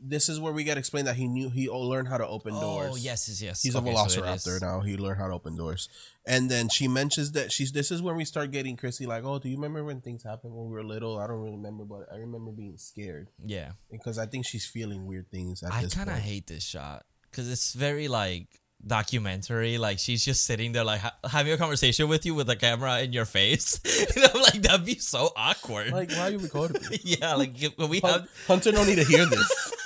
[0.05, 2.61] This is where we get explained that he knew he learned how to open oh,
[2.61, 2.91] doors.
[2.93, 3.63] Oh yes, yes, yes.
[3.63, 4.81] He's Okay, a so velociraptor is- now.
[4.81, 5.89] He learned how to open doors.
[6.27, 7.73] And then she mentions that she's.
[7.73, 10.55] This is when we start getting Chrissy like, oh, do you remember when things happened
[10.55, 11.19] when we were little?
[11.19, 15.07] I don't really remember, but I remember being scared Yeah, because I think she's feeling
[15.07, 18.47] weird things at I kind of hate this shot because it's very like
[18.87, 19.79] documentary.
[19.79, 23.01] Like she's just sitting there, like ha- having a conversation with you with a camera
[23.01, 23.81] in your face.
[24.17, 25.93] and I'm like, that'd be so awkward.
[25.93, 29.75] Like, why are you recording yeah, like we have, Hunter don't need to hear this.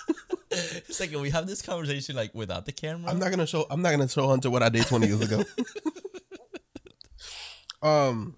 [1.01, 3.11] when we have this conversation like without the camera.
[3.11, 3.67] I'm not gonna show.
[3.71, 5.43] I'm not gonna show Hunter what I did 20 years ago.
[7.83, 8.37] um,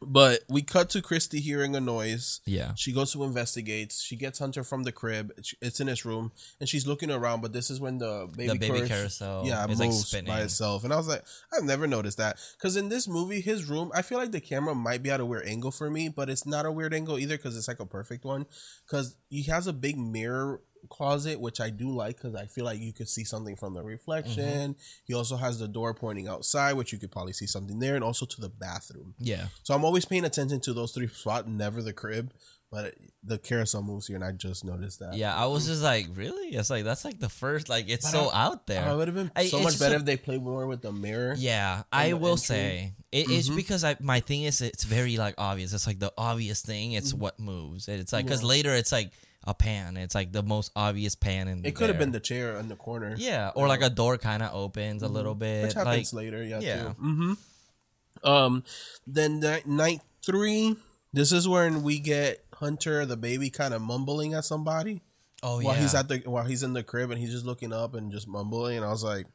[0.00, 2.40] but we cut to Christy hearing a noise.
[2.46, 4.00] yeah, She goes to investigates.
[4.00, 5.32] She gets Hunter from the crib.
[5.32, 7.40] It's- in his room, and she's looking around.
[7.40, 9.42] But this is when the baby, the baby curse- carousel.
[9.44, 10.26] yeah, is like moves spinning.
[10.32, 10.84] by itself.
[10.84, 14.02] And I was like, I've never noticed that because in this movie, his room, I
[14.02, 16.64] feel like the camera might be at a weird angle for me, but it's not
[16.64, 18.46] a weird angle either because it's like a perfect one.
[18.86, 22.80] Because he has a big mirror closet, which I do like because I feel like
[22.80, 24.72] you could see something from the reflection.
[24.74, 24.80] Mm-hmm.
[25.04, 28.04] He also has the door pointing outside, which you could probably see something there, and
[28.04, 29.14] also to the bathroom.
[29.18, 32.32] Yeah, So I'm always paying attention to those three spots, never the crib.
[32.70, 35.14] But the carousel moves here, and I just noticed that.
[35.14, 35.34] yeah.
[35.34, 36.48] I was just like, really?
[36.54, 37.70] It's like that's like the first.
[37.70, 38.86] Like it's But so I- out there.
[38.90, 40.92] It would have been I- so much better a- if they played more with the
[40.92, 41.34] mirror.
[41.38, 42.44] Yeah, I will entry.
[42.44, 43.56] say it is Mhm.
[43.56, 45.72] because I my thing is it's very like obvious.
[45.72, 46.92] It's like the obvious thing.
[46.92, 47.88] It's what moves.
[47.88, 48.44] It's like because Mm-hmm.
[48.44, 48.50] Yeah.
[48.50, 49.12] later it's like
[49.48, 49.96] a pan.
[49.96, 51.64] It's like the most obvious pan in.
[51.64, 53.14] It could have been the chair in the corner.
[53.16, 55.64] yeah, or like a door kind of opens a little bit.
[55.64, 56.42] which like happens later.
[56.42, 56.82] Yeah, yeah.
[56.82, 56.88] too.
[57.02, 58.28] Mm-hmm.
[58.28, 58.64] Um,
[59.06, 60.76] then night, night three.
[61.14, 65.00] This is when we get Hunter, the baby, kind of mumbling at somebody
[65.42, 67.72] oh while yeah, he's at the while he's in the crib and he's just looking
[67.72, 68.76] up and just mumbling.
[68.76, 69.26] And I was like,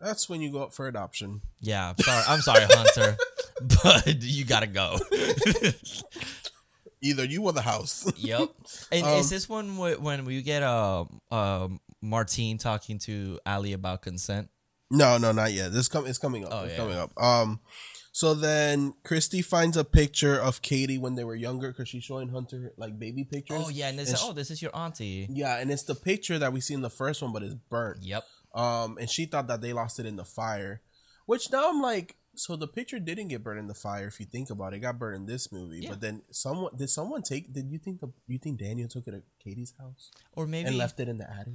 [0.00, 1.42] that's when you go up for adoption.
[1.60, 1.92] yeah.
[1.98, 3.16] Sorry, I'm sorry, Hunter,
[3.84, 4.96] but you gotta go.
[7.04, 8.10] Either you or the house.
[8.16, 8.48] yep.
[8.90, 11.68] And Um, is this one wh- when we get uh, uh
[12.00, 14.48] Martine talking to Ali about consent?
[14.90, 15.72] No, no, not yet.
[15.72, 16.50] This come it's coming up.
[16.52, 16.76] Oh, it's yeah.
[16.78, 17.10] coming up.
[17.20, 17.60] Um
[18.12, 22.28] so then Christy finds a picture of Katie when they were younger because she's showing
[22.28, 23.60] Hunter like baby pictures.
[23.66, 25.26] Oh yeah, and they And say, sh- oh, this is your auntie.
[25.30, 28.02] Yeah, and it's the picture that we see in the first one, but it's burnt.
[28.02, 28.22] Yep.
[28.54, 30.80] Um, and she thought that they lost it in the fire.
[31.26, 34.06] Which now I'm like, so the picture didn't get burned in the fire.
[34.06, 35.80] If you think about it, it got burned in this movie.
[35.80, 35.90] Yeah.
[35.90, 37.52] But then someone did someone take?
[37.52, 40.78] Did you think the you think Daniel took it to Katie's house Or maybe and
[40.78, 41.54] left it in the attic?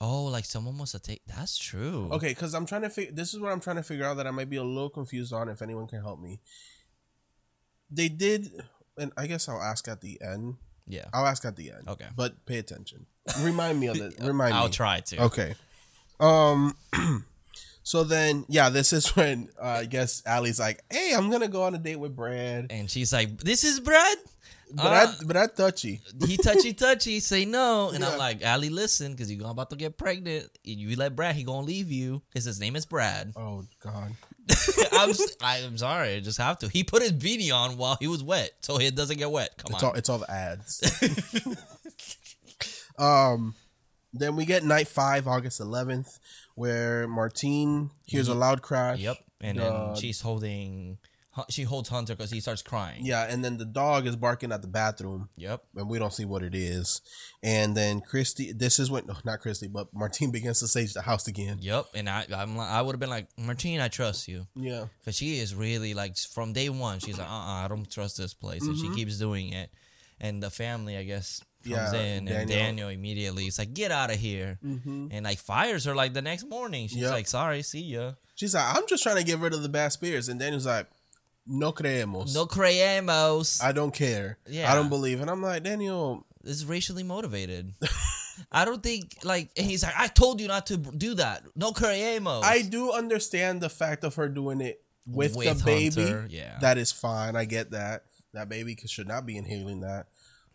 [0.00, 1.22] Oh, like someone must have taken.
[1.28, 2.08] That's true.
[2.10, 3.12] Okay, because I'm trying to figure.
[3.12, 5.32] This is what I'm trying to figure out that I might be a little confused
[5.32, 5.48] on.
[5.48, 6.40] If anyone can help me,
[7.90, 8.50] they did,
[8.98, 10.56] and I guess I'll ask at the end.
[10.88, 11.04] Yeah.
[11.14, 11.88] I'll ask at the end.
[11.88, 12.06] Okay.
[12.16, 13.06] but pay attention.
[13.40, 14.14] Remind me of it.
[14.20, 14.72] Remind I'll me.
[14.72, 15.22] try to.
[15.24, 15.54] Okay.
[16.18, 16.76] Um.
[17.82, 21.62] so then, yeah, this is when uh, I guess Ali's like, "Hey, I'm gonna go
[21.64, 24.16] on a date with Brad." And she's like, "This is Brad."
[24.74, 24.88] But Uh,
[25.20, 26.00] I, but I touchy.
[26.26, 28.12] he touchy touchy say no and Yeah.
[28.12, 31.66] i'm like ali listen because you're about to get pregnant you let brad he gonna
[31.66, 34.12] leave you because his name is brad Oh God.
[34.92, 35.10] I'm,
[35.42, 38.52] I'm sorry i just have to he put his beanie on while he was wet
[38.62, 40.80] so it doesn't get wet come It's on all it's all the ads.
[42.98, 43.54] um,
[44.12, 46.18] then we get night five, August 11th,
[46.54, 48.98] where Martine hears a loud crash.
[48.98, 49.62] yep and Uh,
[49.92, 50.98] then she's holding
[51.48, 54.60] she holds hunter because he starts crying Yeah, and then the dog is barking at
[54.60, 55.30] the bathroom.
[55.34, 57.00] yep and we don't see what it is.
[57.42, 61.00] And then Christy, this is when no, not Christy, but Martine begins to sage the
[61.02, 61.56] house again.
[61.62, 65.16] yep and I, I'm, I would have been like martine i trust you Yeah, Because
[65.16, 68.34] she is really like from day one, she's like, uh, uh I don't trust this
[68.34, 69.70] place, and she keeps doing it.
[70.20, 71.94] And the family, I guess, comes Mm-hmm.
[71.94, 75.84] Yeah, in, and Daniel- Daniel immediately is like, get out of here, and like fires
[75.84, 76.88] her like the next morning.
[76.88, 77.10] She's Yep.
[77.10, 78.12] like, sorry, see ya.
[78.34, 80.86] she's like, I'm just trying to get rid of the bad spirits, and Daniel's like,
[81.46, 82.34] No creemos.
[82.34, 83.62] No creemos.
[83.62, 84.38] I don't care.
[84.48, 84.70] Yeah.
[84.70, 85.20] I don't believe.
[85.20, 87.74] And I'm like, Daniel, this is racially motivated.
[88.50, 91.44] I don't think like and he's like, I told you not to do that.
[91.54, 92.42] No creemos.
[92.44, 96.02] I do understand the fact of her doing it with, With the baby.
[96.02, 96.58] Hunter, yeah.
[96.60, 97.36] That is fine.
[97.36, 98.04] I get that.
[98.34, 100.06] That baby should not be inhaling that.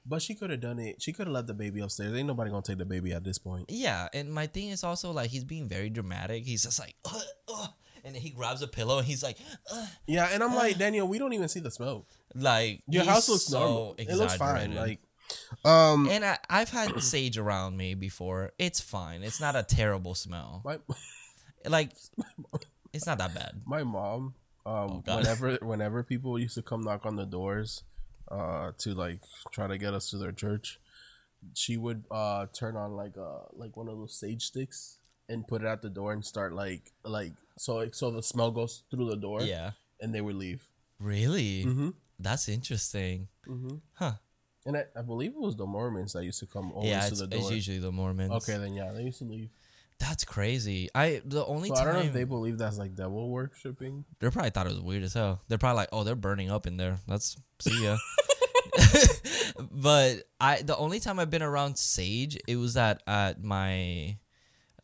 [0.09, 1.01] But she could have done it.
[1.01, 2.15] She could have left the baby upstairs.
[2.15, 3.65] Ain't nobody gonna take the baby at this point.
[3.69, 6.45] Yeah, and my thing is also like he's being very dramatic.
[6.45, 7.21] He's just like, "Ugh,
[7.53, 7.69] ugh,"
[8.05, 9.37] and then he grabs a pillow and he's like,
[9.71, 12.07] "Ugh." Yeah, and I'm like, Daniel, we don't even see the smoke.
[12.33, 13.95] like Your house looks so normal.
[13.97, 14.75] It looks fine.
[14.75, 14.99] Like,
[15.65, 18.53] um, and I, I've had sage around me before.
[18.57, 19.23] It's fine.
[19.23, 20.61] It's not a terrible smell.
[20.63, 20.79] my
[21.67, 21.91] Like,
[22.93, 23.61] it's not that bad.
[23.65, 27.83] my mom, um, Oh, whenever whenever people used to come knock on the doors,
[28.29, 29.19] uh, to like
[29.51, 30.79] try to get us to their church,
[31.53, 34.97] she would uh turn on like uh like one of those sage sticks
[35.29, 38.83] and put it at the door and start like like so so the smell goes
[38.89, 39.41] through the door.
[39.41, 39.71] Yeah.
[40.01, 40.67] and they would leave.
[40.99, 41.65] Really?
[41.65, 41.89] Mm-hmm.
[42.19, 43.27] That's interesting.
[43.47, 43.77] Mm-hmm.
[43.93, 44.13] Huh.
[44.65, 47.15] And I, I believe it was the Mormons that used to come always yeah, to
[47.15, 48.31] the it's usually the Mormons.
[48.31, 49.49] Okay, then yeah, they used to leave.
[49.99, 50.89] That's crazy.
[50.93, 54.05] I the only So I time don't know if they believe that's like devil worshipping.
[54.19, 55.41] they probably thought it was weird as hell.
[55.47, 56.99] They're probably like, oh, they're burning up in there.
[57.07, 57.97] Let's see ya.
[59.71, 64.17] but I the only time I've been around sage, it was at at my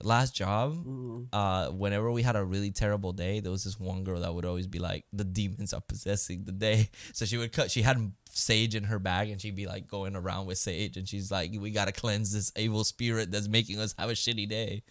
[0.02, 0.73] last job.
[0.73, 1.23] Mm-hmm.
[1.32, 4.45] Uh, whenever we had a really terrible day, there was this one girl that would
[4.45, 7.71] always be like, "The demons are possessing the day." So she would cut.
[7.71, 11.08] She had sage in her bag, and she'd be like going around with sage, and
[11.08, 14.84] she's like, "We gotta cleanse this evil spirit that's making us have a shitty day."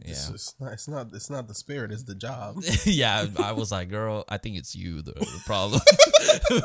[0.00, 0.34] It's, Yeah.
[0.34, 1.06] it's not, it's not.
[1.12, 1.92] It's not the spirit.
[1.92, 2.62] It's the job.
[2.86, 5.80] yeah, I was like, "Girl, I think it's you the, the problem."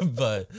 [0.15, 0.49] but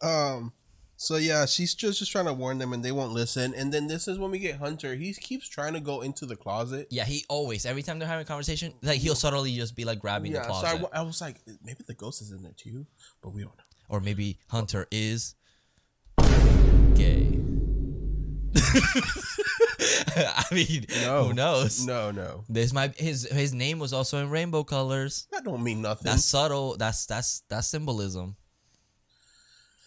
[0.00, 0.52] Um.
[0.96, 3.54] So yeah, she's just just trying to warn them, and they won't listen.
[3.54, 4.94] And then this is when we get Hunter.
[4.96, 6.88] He keeps trying to go into the closet.
[6.90, 9.98] yeah, he always every time they're having a conversation, like he'll subtly just be like
[9.98, 10.40] grabbing Yeah.
[10.40, 12.84] the So closet, I, w- I was like, maybe the ghost is in there too,
[13.22, 13.64] but we don't know.
[13.90, 15.34] Or maybe Hunter is
[16.94, 17.36] gay.
[20.16, 21.24] I mean, No.
[21.24, 21.84] who knows?
[21.86, 25.26] No, no, This might his his name was also in rainbow colors.
[25.32, 26.10] that don't mean nothing.
[26.10, 26.76] That's subtle.
[26.76, 28.36] That's that's that's symbolism.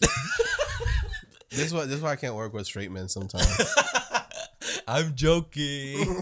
[1.50, 3.74] this is why this is why I can't work with straight men sometimes.
[4.88, 6.20] I'm joking.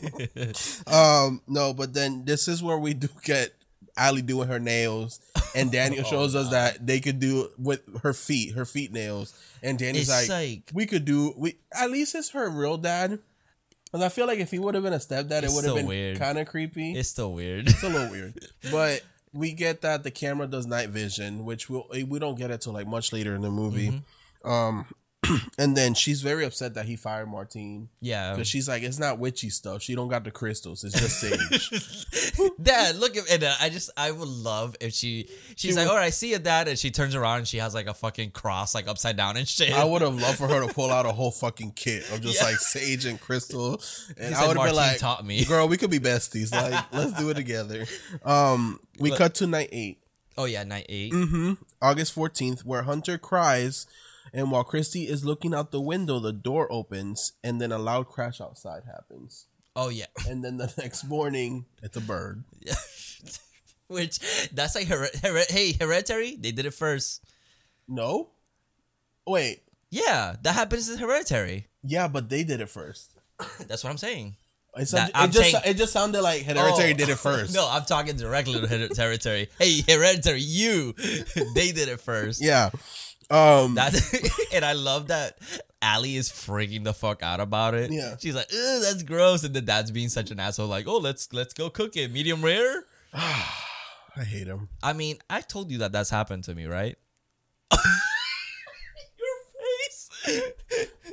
[0.87, 1.40] um.
[1.49, 3.53] No, but then this is where we do get
[3.98, 5.20] Ali doing her nails,
[5.55, 9.35] and Daniel Oh, shows us that they could do with her feet, her feet nails,
[9.62, 13.18] and Daniel's like, like we could do we at least it's her real dad.
[13.85, 15.87] Because I feel like if he would have been a stepdad, it would have been
[15.87, 16.18] weird.
[16.18, 16.94] kind of creepy.
[16.94, 17.68] It's, still weird.
[17.68, 18.35] It's a little weird,
[18.70, 19.02] but
[19.35, 22.72] we get that the camera does night vision, which we'll, we don't get it till
[22.72, 23.90] like much later in the movie.
[23.90, 24.51] Mm-hmm.
[24.51, 24.86] Um,
[25.59, 28.33] and then she's very upset that he fired Martine yeah.
[28.33, 29.81] because she's like, it's not witchy stuff.
[29.83, 30.83] She don't got the crystals.
[30.83, 32.51] It's just sage.
[32.62, 35.87] Dad, look at and uh, I just I would love if she she's She like,
[35.87, 37.87] would- all right, I see it, Dad, and she turns around and she has like
[37.87, 39.73] a fucking cross like upside down and shit.
[39.73, 42.41] I would have loved for her to pull out a whole fucking kit of just
[42.41, 42.47] Yeah.
[42.49, 43.81] like sage and crystal,
[44.18, 45.45] and I would have been like, taught me.
[45.45, 46.53] "Girl, we could be besties.
[46.53, 47.87] Like, let's do it together."
[48.25, 49.99] Um, we Look- cut to night eight.
[50.37, 51.53] oh yeah, night 8 Mm-hmm.
[51.81, 53.87] August 14th, where Hunter cries,
[54.33, 58.09] and while Christy is looking out the window, the door opens, and then a loud
[58.09, 59.47] crash outside happens.
[59.75, 62.45] Oh yeah, And then the next morning, it's a bird.
[62.61, 62.75] Yeah.
[63.89, 64.18] Which
[64.53, 66.37] that's like her, her, hey hereditary.
[66.37, 67.23] They did it first.
[67.89, 68.31] No.
[69.27, 69.62] Wait.
[69.91, 71.66] Yeah, that happens in hereditary.
[71.83, 73.11] Yeah, but they did it first.
[73.68, 74.37] That's what I'm saying.
[74.75, 76.97] It, That- sounded- I'm it just saying- it just sounded like Hereditary Oh.
[76.97, 77.55] did it first.
[77.55, 79.51] No, I'm talking directly to hereditary.
[79.59, 80.95] Hey, hereditary, you.
[81.55, 82.41] they did it first.
[82.43, 82.70] Yeah.
[83.31, 83.75] Um.
[83.75, 83.95] That
[84.53, 85.39] and I love that
[85.83, 87.91] Ali is freaking the fuck out about it.
[87.91, 88.16] Yeah.
[88.18, 89.45] She's like, Ugh, that's gross.
[89.45, 92.12] And the dad's being such an asshole, like, oh, let's let's go cook it.
[92.12, 92.85] Medium rare.
[93.14, 94.68] I hate him.
[94.83, 96.97] I mean, I told you that that's happened to me, right?
[99.18, 99.37] Your
[100.25, 100.53] face.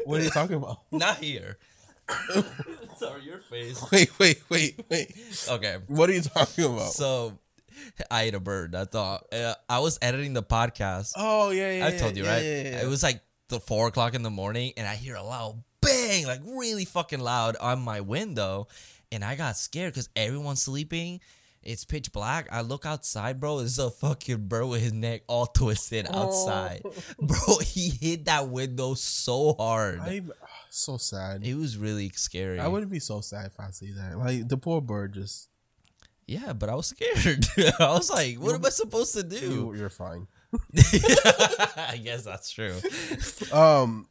[0.05, 0.79] What are you talking about?
[0.91, 1.57] Not here.
[2.97, 3.79] Sorry, your face.
[3.91, 5.45] Wait, wait, wait, wait.
[5.47, 5.77] Okay.
[5.85, 6.91] What are you talking about?
[6.91, 7.37] So
[8.11, 8.75] I ate a bird.
[8.75, 11.13] I thought Uh, I was editing the podcast.
[11.15, 11.87] oh yeah, yeah.
[11.87, 12.43] I told you, yeah, right?
[12.43, 12.81] Yeah, yeah, yeah.
[12.83, 16.25] It was like the four o'clock in the morning, and I hear a loud bang,
[16.27, 18.67] like really fucking loud on my window,
[19.11, 21.19] and I got scared because everyone's sleeping.
[21.61, 22.47] It's pitch black.
[22.53, 23.57] I look outside, bro.
[23.57, 26.81] There's a fucking bird with his neck all twisted outside,
[27.19, 27.57] bro.
[27.61, 29.99] He hit that window so hard.
[29.99, 30.21] I,
[30.69, 31.43] so sad.
[31.45, 32.59] it was really scary.
[32.61, 34.17] I wouldn't be so sad if I see that.
[34.17, 35.49] Like the poor bird just.
[36.29, 37.45] Yeah, but I was scared.
[37.79, 39.73] I was like, what am I supposed to do?
[39.77, 40.27] you're fine.
[40.75, 42.75] I guess that's true.
[43.51, 44.07] Um,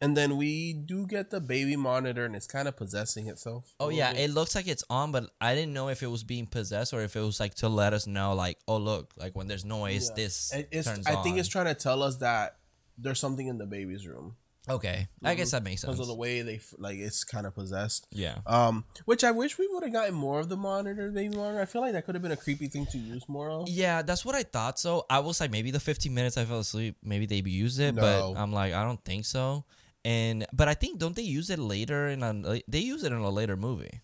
[0.00, 3.72] and then we do get the baby monitor, and it's kind of possessing itself.
[3.78, 4.22] Oh yeah, bit.
[4.22, 7.02] it looks like it's on, but I didn't know if it was being possessed or
[7.02, 10.08] if it was like to let us know, like, oh look, like when there's noise,
[10.10, 10.16] Yeah.
[10.16, 11.22] this It- it's, turns I on.
[11.24, 12.56] think it's trying to tell us that
[12.98, 14.36] there's something in the baby's room
[14.68, 15.08] okay.
[15.24, 15.92] I guess that makes sense.
[15.92, 18.06] because of the way they like it's kind of possessed.
[18.10, 21.60] yeah, Um, which I wish we would have gotten more of the monitor, baby monitor.
[21.60, 23.68] I feel like that could have been a creepy thing to use more of.
[23.68, 24.78] yeah, that's what I thought.
[24.78, 27.94] So I was like, maybe the 15 minutes I fell asleep, maybe they used it,
[27.94, 28.02] No.
[28.02, 29.64] but I'm like, I don't think so.
[30.04, 33.18] And but I think don't they use it later in a they use it in
[33.18, 34.00] a later movie.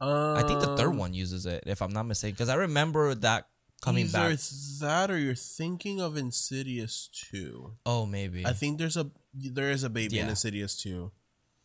[0.00, 3.14] Um, I think the third one uses it, if I'm not mistaken, because I remember
[3.16, 3.48] that
[3.80, 4.38] coming either back.
[4.80, 7.72] that or you're thinking of Insidious two.
[7.86, 8.44] Oh, maybe.
[8.46, 10.30] I think there's a there is a baby in Yeah.
[10.30, 11.12] Insidious two,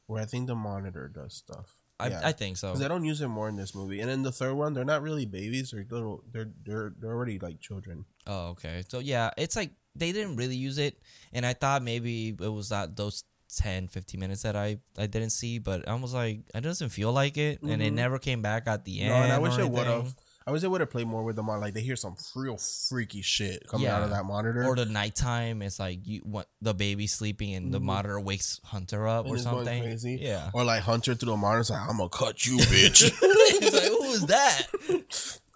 [0.07, 1.76] where I think the monitor does stuff.
[1.99, 2.22] I, Yeah.
[2.24, 2.70] I think so.
[2.70, 4.86] Because I don't use it more in this movie, and in the third one, they're
[4.86, 6.24] not really babies; they're little.
[6.32, 8.05] They're they're they're already like children.
[8.26, 8.84] Oh, okay.
[8.88, 10.97] So yeah, it's like they didn't really use it,
[11.34, 13.24] and I thought maybe it was that those
[13.57, 17.11] 10, 15 minutes that I I didn't see, but I was like, it doesn't feel
[17.11, 17.95] like it, and it Mhm.
[17.95, 19.09] never came back at the end.
[19.09, 20.15] No, and I wish it would have.
[20.48, 21.60] I wish it would have played more with them on.
[21.60, 24.66] Like they hear some real freaky shit coming out of that monitor.
[24.66, 27.84] Or the nighttime, it's like you want the baby sleeping and the Mhm.
[27.84, 29.84] monitor wakes Hunter up And or something.
[29.84, 30.18] crazy.
[30.22, 30.50] Yeah.
[30.54, 33.12] Or like Hunter through the monitor, like I'm gonna cut you, bitch.
[33.60, 34.68] He's like, who is that?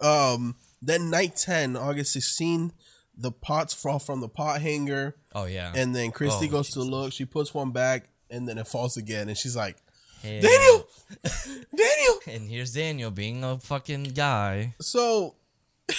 [0.00, 0.56] um.
[0.86, 2.70] Then night ten, August 16,
[3.16, 5.72] the pots fall from the pot hanger, Oh yeah.
[5.74, 7.10] and then Christy Oh, goes to look.
[7.14, 9.78] She puts one back, and then it falls again, and she's like,
[10.24, 10.88] Daniel,
[11.76, 12.14] Daniel.
[12.28, 14.74] And here's Daniel being a fucking guy.
[14.80, 15.36] So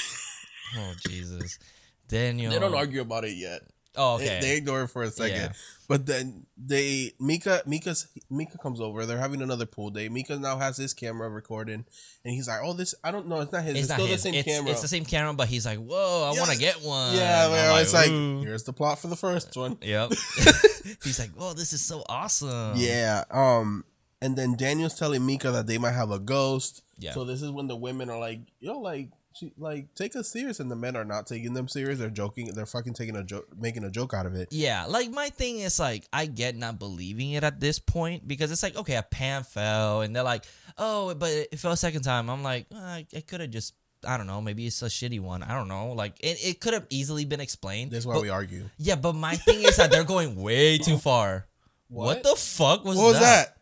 [0.77, 1.59] Oh Jesus.
[2.07, 2.51] Daniel.
[2.51, 3.61] they don't argue about it yet.
[3.97, 4.39] Oh, They- okay.
[4.41, 5.35] They, ignore it for a second.
[5.37, 5.51] Yeah.
[5.87, 9.05] But then they Micah Micah's Micah comes over.
[9.05, 10.09] They're having another pool day.
[10.09, 11.85] Micah now has his camera recording,
[12.25, 13.39] and he's like, "Oh, this I don't know.
[13.41, 13.75] It's not his.
[13.75, 14.23] It's, it's not still his.
[14.23, 14.71] the same it's, camera.
[14.71, 16.39] it's the same camera, but he's like, "Whoa, I Yeah.
[16.39, 19.55] want to get one." yeah, I'm it's like "Ooh." here's the plot for the first
[19.55, 19.77] one.
[19.81, 20.09] Yep.
[21.03, 23.23] he's like, "Whoa, this is so awesome." Yeah.
[23.29, 23.85] Um.
[24.21, 26.83] And then Daniel's telling Micah that they might have a ghost.
[26.97, 27.13] Yeah.
[27.13, 30.61] So this is when the women are like, "Yo, like." She, like take us serious
[30.61, 33.45] and the men are not taking them serious they're joking they're fucking taking a joke
[33.59, 36.79] making a joke out of it Yeah, like my thing is like I get not
[36.79, 40.45] believing it at this point because it's like okay, a pan fell and they're like,
[40.77, 42.29] oh, but it fell a second time.
[42.29, 43.73] I'm like, uh, it could have just
[44.07, 45.43] I don't know, maybe it's a shitty one.
[45.43, 45.91] I don't know.
[45.91, 47.91] Like it, it could have easily been explained.
[47.91, 50.97] that's why but- we argue Yeah, but my thing is that they're going way too
[50.97, 51.45] far.
[51.89, 52.23] What, What?
[52.23, 53.47] the fuck was what was that?
[53.49, 53.57] that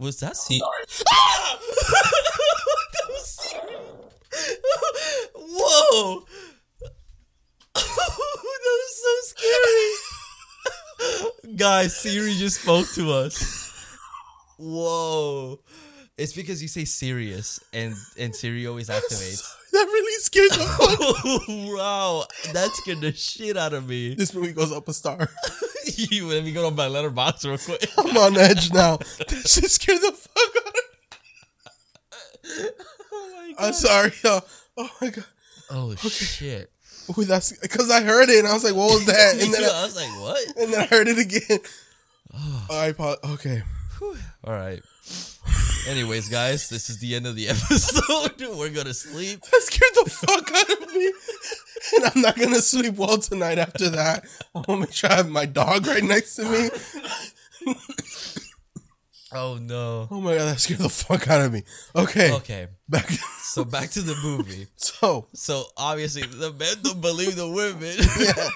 [0.00, 0.60] Was that se-
[1.08, 1.58] Ah!
[2.92, 3.76] That was Siri.
[5.36, 6.24] Whoa!
[7.74, 9.92] that was so scary.
[11.56, 13.72] Guys, Siri just spoke to us.
[14.58, 15.60] Whoa.
[16.16, 19.42] It's because you say serious and and Siri always activates.
[19.74, 24.14] That really scared the fuck wow, that scared the shit out of me.
[24.14, 25.28] this movie goes up a star
[25.96, 27.90] you let me go on my Letterboxd real quick.
[27.98, 28.98] I'm on edge now.
[28.98, 30.74] That shit scared the fuck out of
[32.62, 32.68] me.
[33.12, 33.66] Oh my god.
[33.66, 34.40] I'm sorry, yo.
[34.76, 35.24] Oh my god.
[35.70, 36.70] Oh shit.
[37.18, 39.64] Ooh, that's because I heard it and I was like, "What was that?" And then.
[39.64, 40.56] I, I was like, what?
[40.56, 41.58] and then I heard it again.
[42.32, 43.62] Oh, I apo- okay.
[44.00, 44.82] All right.
[45.86, 48.32] Anyways, guys, this is the end of the episode.
[48.56, 49.40] We're gonna sleep.
[49.42, 51.12] That scared the fuck out of me,
[51.96, 54.24] and I'm not gonna sleep well tonight after that.
[54.54, 56.70] I'm gonna make sure I have my dog right next to me.
[59.34, 60.06] Oh no.
[60.10, 61.62] Oh my god, that scared the fuck out of me.
[61.94, 63.08] Okay, Okay, back.
[63.42, 64.66] so back to the movie.
[64.76, 67.96] so So obviously the men don't believe the women.
[68.18, 68.48] yeah,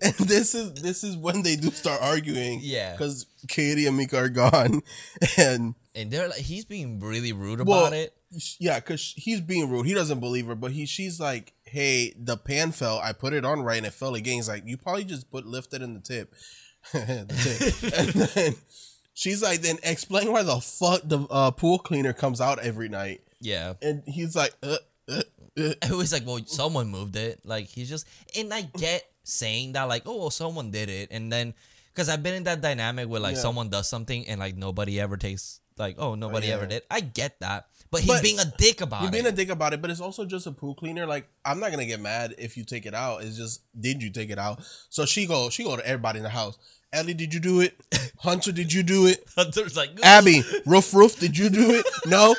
[0.00, 2.60] and this is this is when they do start arguing.
[2.62, 2.92] Yeah.
[2.92, 4.82] because Katie and Micah are gone,
[5.36, 8.14] and and they're like, he's being really rude well, about it.
[8.58, 9.86] yeah, because he's being rude.
[9.86, 12.98] He doesn't believe her, but he she's like, "Hey, the pan fell.
[12.98, 15.44] I put it on right, and it fell again." He's like, "You probably just put
[15.46, 16.34] lifted in the tip."
[16.92, 17.26] the
[17.82, 17.98] tip.
[17.98, 18.54] and then
[19.14, 23.22] she's like, "Then explain why the fuck the uh, pool cleaner comes out every night."
[23.40, 23.74] Yeah.
[23.82, 24.76] And he's like, uh,
[25.08, 25.22] uh, uh.
[25.56, 27.40] It was like, well, someone moved it.
[27.44, 28.06] Like he's just,
[28.38, 31.52] and I get saying that, like, oh, well, someone did it, and then
[31.92, 33.42] because I've been in that dynamic where like Yeah.
[33.42, 36.54] someone does something and like nobody ever takes, like, oh, nobody yeah.
[36.54, 36.82] ever did.
[36.90, 39.12] I get that, but he's But being a dick about You're it.
[39.12, 41.06] being a dick about it, but it's also just a pool cleaner.
[41.06, 43.22] Like, I'm not gonna get mad if you take it out.
[43.22, 44.60] It's just, did you take it out?
[44.90, 46.58] So she go, she go to everybody in the house.
[46.92, 47.78] Ellie, did you do it?
[48.18, 49.24] Hunter, did you do it?
[49.36, 51.86] Hunter's like, Abby, roof, roof, did you do it?
[52.06, 52.34] No.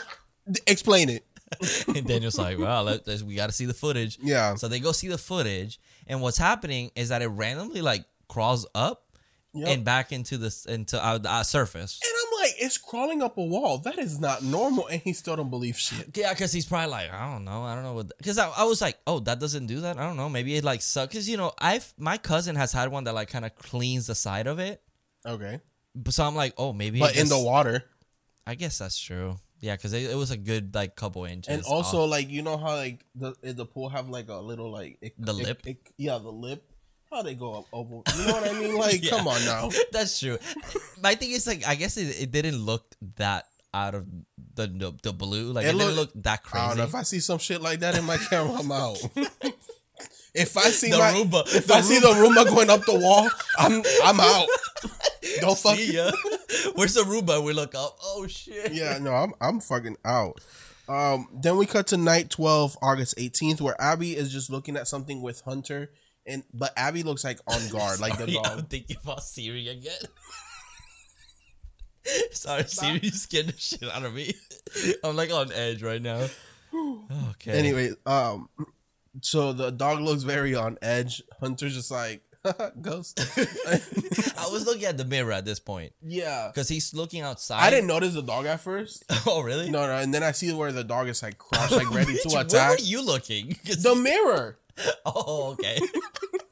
[0.52, 1.26] D- explain it.
[1.96, 4.18] and Daniel's like, well, let, let's- we got to see the footage.
[4.22, 4.56] Yeah.
[4.56, 8.66] So they go see the footage, and what's happening is that it randomly like crawls
[8.76, 9.00] up
[9.56, 9.68] Yep.
[9.70, 12.00] and back into the into uh, the uh, surface.
[12.04, 12.23] And
[12.54, 13.78] like, it's crawling up a wall.
[13.80, 14.88] That is not normal.
[14.88, 16.16] And he still don't believe shit.
[16.16, 18.18] Yeah, because he's probably like, I don't know, I don't know what.
[18.18, 19.98] Because I, I was like, oh, that doesn't do that.
[19.98, 20.30] I don't know.
[20.30, 21.14] Maybe it like sucks.
[21.14, 24.16] Because you know, I've my cousin has had one that like kind of cleans the
[24.16, 24.82] side of it.
[25.26, 25.60] Okay.
[25.96, 27.00] But so I'm like, oh, maybe.
[27.00, 27.84] But in the water.
[28.46, 29.38] I guess that's true.
[29.62, 31.54] Yeah, because it, it was a good like couple inches.
[31.56, 32.10] And also, off.
[32.10, 35.14] like, you know how, like, the eh, the pool have, like, a little, like, it,
[35.18, 35.62] The it- lip?
[35.66, 36.70] it- yeah, the lip.
[37.14, 38.02] How they go up over.
[38.18, 38.76] You know what I mean?
[38.78, 39.12] Like, Yeah.
[39.12, 39.70] come on now.
[39.92, 40.38] that's true.
[41.02, 42.84] My thing is like, I guess it, it didn't look
[43.18, 44.08] that out of
[44.56, 45.52] the the, the blue.
[45.52, 46.68] Like It it, didn't look- that I crazy.
[46.70, 48.98] don't know if I see some shit like that in my camera, I'm out.
[50.34, 51.56] if I see The my, Roomba.
[51.56, 54.48] if The I see the Roomba going up the wall, I'm I'm out.
[55.40, 55.78] Don't fuck.
[55.78, 56.12] See ya.
[56.76, 57.44] Where's the Roomba?
[57.44, 57.98] We look up.
[58.04, 58.74] Oh shit.
[58.74, 60.40] Yeah, no, I'm I'm fucking out.
[60.90, 64.88] Um, then we cut to night twelve, August eighteenth, where Abby is just looking at
[64.88, 65.92] something with Hunter,
[66.26, 69.92] and but Abby looks like on guard, like the Sorry, I'm thinking about Siri again.
[72.32, 74.34] Sorry, Siri scared the shit out of me.
[75.04, 76.28] I'm like on edge right now.
[77.30, 77.52] Okay.
[77.52, 78.50] Anyway, um,
[79.22, 81.22] so the dog looks very on edge.
[81.40, 82.22] Hunter's just like
[82.82, 83.20] ghost.
[84.38, 87.62] I was looking at the mirror at this point yeah, because he's looking outside.
[87.62, 89.06] I didn't notice the dog at first.
[89.26, 89.70] Oh, really?
[89.70, 92.30] No, no, and then I see where the dog is like crouched, like ready to
[92.30, 92.80] Where attack.
[92.80, 93.56] were you looking?
[93.64, 94.58] The mirror.
[95.06, 95.80] oh, okay.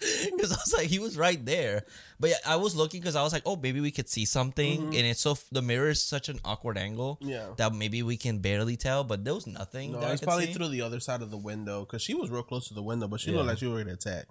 [0.01, 1.84] Because I was like, he was right there.
[2.19, 4.82] But yeah, I was looking because I was like, oh, maybe we could see something.
[4.82, 7.17] And it's so the mirror is such an awkward angle.
[7.22, 7.30] Mm-hmm.
[7.30, 7.47] Yeah.
[7.57, 9.03] That maybe we can barely tell.
[9.03, 9.91] But there was nothing.
[9.93, 10.53] No, it's probably see.
[10.53, 13.07] through the other side of the window because she was real close to the window,
[13.07, 13.38] but she Yeah.
[13.38, 14.28] looked like she was ready to attack.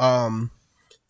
[0.00, 0.50] Um,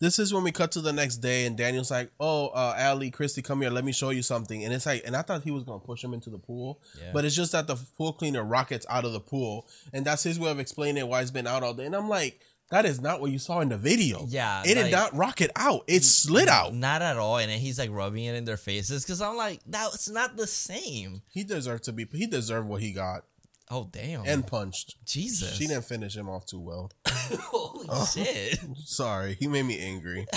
[0.05, 3.09] this is when we cut to the next day, and Daniel's like, "Oh, uh, Ali,
[3.11, 5.51] Christy, come here, let me show you something." And it's like, and I thought he
[5.51, 7.11] was gonna push him into the pool, Yeah.
[7.13, 10.39] but it's just that the pool cleaner rockets out of the pool, and that's his
[10.39, 11.85] way of explaining why he's been out all day.
[11.85, 12.39] And I'm like,
[12.71, 14.25] that is not what you saw in the video.
[14.27, 16.73] Yeah, it did not rocket out; it slid out.
[16.73, 17.37] Not at all.
[17.37, 20.47] And then he's like rubbing it in their faces because I'm like, that's not the
[20.47, 21.21] same.
[21.29, 22.05] He deserved to be.
[22.11, 23.23] He deserved what he got
[23.71, 24.25] Oh, damn.
[24.25, 24.95] and punched.
[25.05, 25.55] Jesus.
[25.55, 26.91] She didn't finish him off too well.
[27.09, 28.59] Holy shit.
[28.85, 30.27] Sorry, he made me angry.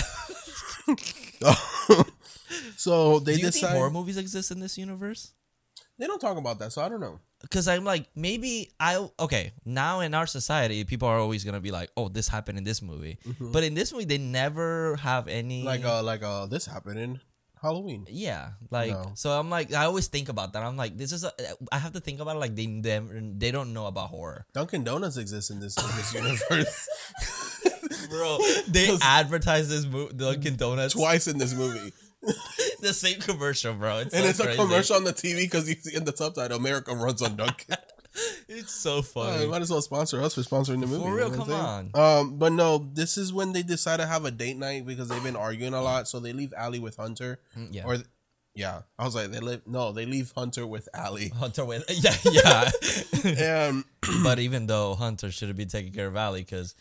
[2.77, 5.31] so they Do you decide think horror movies exist in this universe?
[5.97, 7.19] they don't talk about that, so I don't know.
[7.41, 11.71] because I'm like maybe I okay now in our society people are always gonna be
[11.71, 15.63] like oh this happened in this movie but in this movie they never have any
[15.63, 17.19] Like uh, like uh, this happened in
[17.61, 18.05] Halloween.
[18.09, 19.11] yeah like No.
[19.15, 21.31] so I'm like I always think about that I'm like this is a,
[21.71, 24.83] I have to think about it like they them they don't know about horror Dunkin'
[24.83, 26.87] Donuts exists in this in this universe
[28.09, 28.37] bro
[28.67, 31.91] they advertise this movie Dunkin Donuts twice in this movie,
[32.81, 35.75] the same commercial bro it's and so it's a commercial on the TV because you
[35.75, 37.75] see in the subtitle "America runs on Dunkin'."
[38.47, 41.03] it's so Uh, funny might as well sponsor us for sponsoring the movie.
[41.03, 41.91] For you real, know come I'm?
[41.95, 45.23] Um, but no, this is when they decide to have a date night because they've
[45.23, 46.07] been arguing a lot.
[46.07, 47.39] So they leave Ali with Hunter.
[47.57, 47.83] Mm, yeah.
[47.85, 47.97] Or,
[48.55, 49.61] yeah, I was like, they live.
[49.67, 51.29] No, they leave Hunter with Ali.
[51.35, 51.85] Hunter with
[52.23, 52.69] yeah
[53.23, 53.81] yeah
[54.23, 56.75] but even though Hunter should have been taking care of Ali because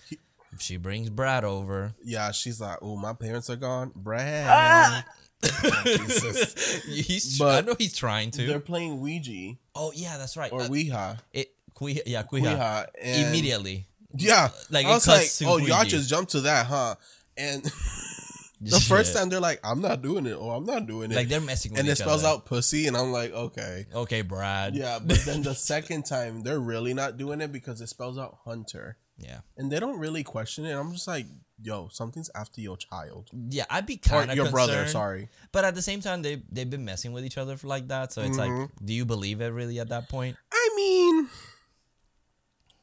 [0.59, 5.05] she brings Brad over, yeah, she's like, "Oh, my parents are gone, Brad." Ah!
[5.85, 6.83] Jesus.
[6.85, 8.47] he's But I know he's trying to.
[8.47, 10.53] They're playing Ouija Oh yeah, that's right.
[10.53, 11.19] or Uh, Ouija.
[11.33, 12.25] it, Cuija, yeah.
[12.31, 12.89] Ouija.
[13.01, 13.87] And Immediately.
[14.17, 16.95] Yeah, Like, I it was like, "Oh, y'all just jumped to that, huh?"
[17.37, 17.63] And
[18.61, 21.29] the first time they're like, "I'm not doing it," or "I'm not doing it," like
[21.29, 22.37] they're messing with and it spells other.
[22.37, 24.75] out pussy, and I'm like, "Okay." Okay, Brad.
[24.75, 28.39] Yeah, but then the second time they're really not doing it because it spells out
[28.47, 29.41] Hunter, Yeah.
[29.59, 30.73] and they don't really question it.
[30.73, 31.27] I'm just like,
[31.63, 34.87] yo, something's after your child Yeah, I'd be kind of your brother.
[34.87, 35.29] Sorry.
[35.53, 38.13] But at the same time, they they've been messing with each other for like that.
[38.13, 38.85] So it's like, Mm-hmm.
[38.85, 40.37] do you believe it really at that point?
[40.53, 41.29] I mean,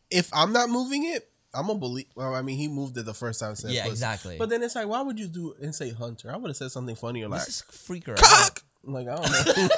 [0.10, 2.08] if I'm not moving it, I'm gonna believe.
[2.16, 3.56] Well, I mean, he moved it the first time.
[3.56, 4.38] Said Yeah, exactly.
[4.38, 6.32] But then it's like, why would you do and say Hunter?
[6.32, 8.16] I would have said something funnier like This is freaker.
[8.18, 8.62] cock.
[8.84, 9.68] Like I don't know.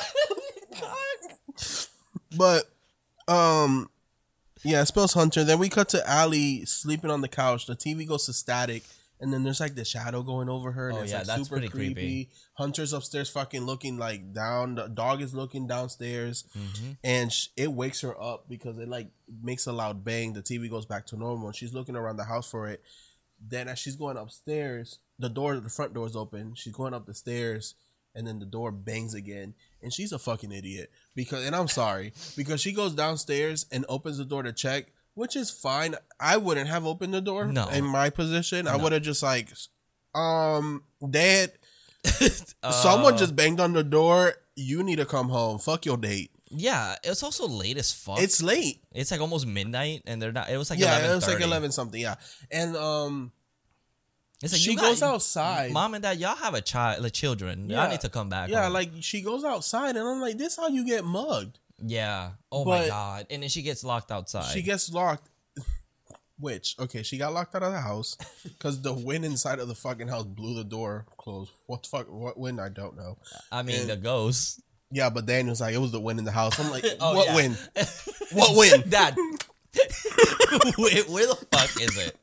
[2.38, 2.64] but
[3.28, 3.90] um,
[4.64, 5.44] yeah, it spells Hunter.
[5.44, 7.66] Then we cut to Ali sleeping on the couch.
[7.66, 8.84] The TV goes to static.
[9.20, 10.90] And then there's like the shadow going over her.
[10.90, 11.94] And Oh, it's yeah, like that's super pretty creepy.
[11.96, 12.30] creepy.
[12.54, 14.76] Hunter's upstairs fucking looking like down.
[14.76, 16.92] The dog is looking downstairs Mm-hmm.
[17.04, 19.08] and sh- it wakes her up because it like
[19.42, 20.34] makes a loud bang.
[20.34, 21.52] The TV goes back to normal.
[21.52, 22.84] She's looking around the house for it.
[23.42, 26.54] Then as she's going upstairs, the door, the front door is open.
[26.54, 27.74] She's going up the stairs,
[28.18, 29.54] and then the door bangs again.
[29.82, 34.18] And she's a fucking idiot because, and I'm sorry because she goes downstairs and opens
[34.18, 35.96] the door to check, which is fine.
[36.20, 37.46] I wouldn't have opened the door.
[37.46, 37.68] No.
[37.70, 39.50] in my position, I would have just like,
[40.16, 41.52] um, dad,
[42.64, 44.34] Uh, someone just banged on the door.
[44.56, 45.60] You need to come home.
[45.60, 46.32] Fuck your date.
[46.50, 48.20] Yeah, it's also late as fuck.
[48.22, 48.82] It's late.
[48.94, 50.50] it's like almost midnight, and they're not.
[50.50, 52.00] It was like yeah, it was like eleven something.
[52.02, 52.16] Yeah,
[52.50, 53.32] and um,
[54.44, 55.72] It's like she goes outside.
[55.72, 57.70] Mom and dad, y'all have a child, like children.
[57.70, 58.50] Y'all need to come back.
[58.50, 58.74] yeah, home.
[58.74, 61.58] like she goes outside, and I'm like, this how you get mugged.
[61.84, 62.32] yeah.
[62.52, 63.26] Oh my god!
[63.30, 64.52] And then she gets locked outside.
[64.54, 65.28] She gets locked.
[66.40, 69.74] Which okay, she got locked out of the house because the wind inside of the
[69.74, 71.52] fucking house blew the door closed.
[71.66, 72.06] What the fuck?
[72.08, 72.62] What wind?
[72.62, 73.18] I don't know.
[73.52, 74.62] I mean, and- the ghost.
[74.92, 76.58] Yeah, but Daniel's like, it was the wind in the house.
[76.60, 77.36] I'm like, Oh, what yeah.
[77.36, 77.58] wind?
[78.32, 78.90] What wind?
[78.90, 79.16] Dad.
[80.78, 82.16] where, where the fuck is it?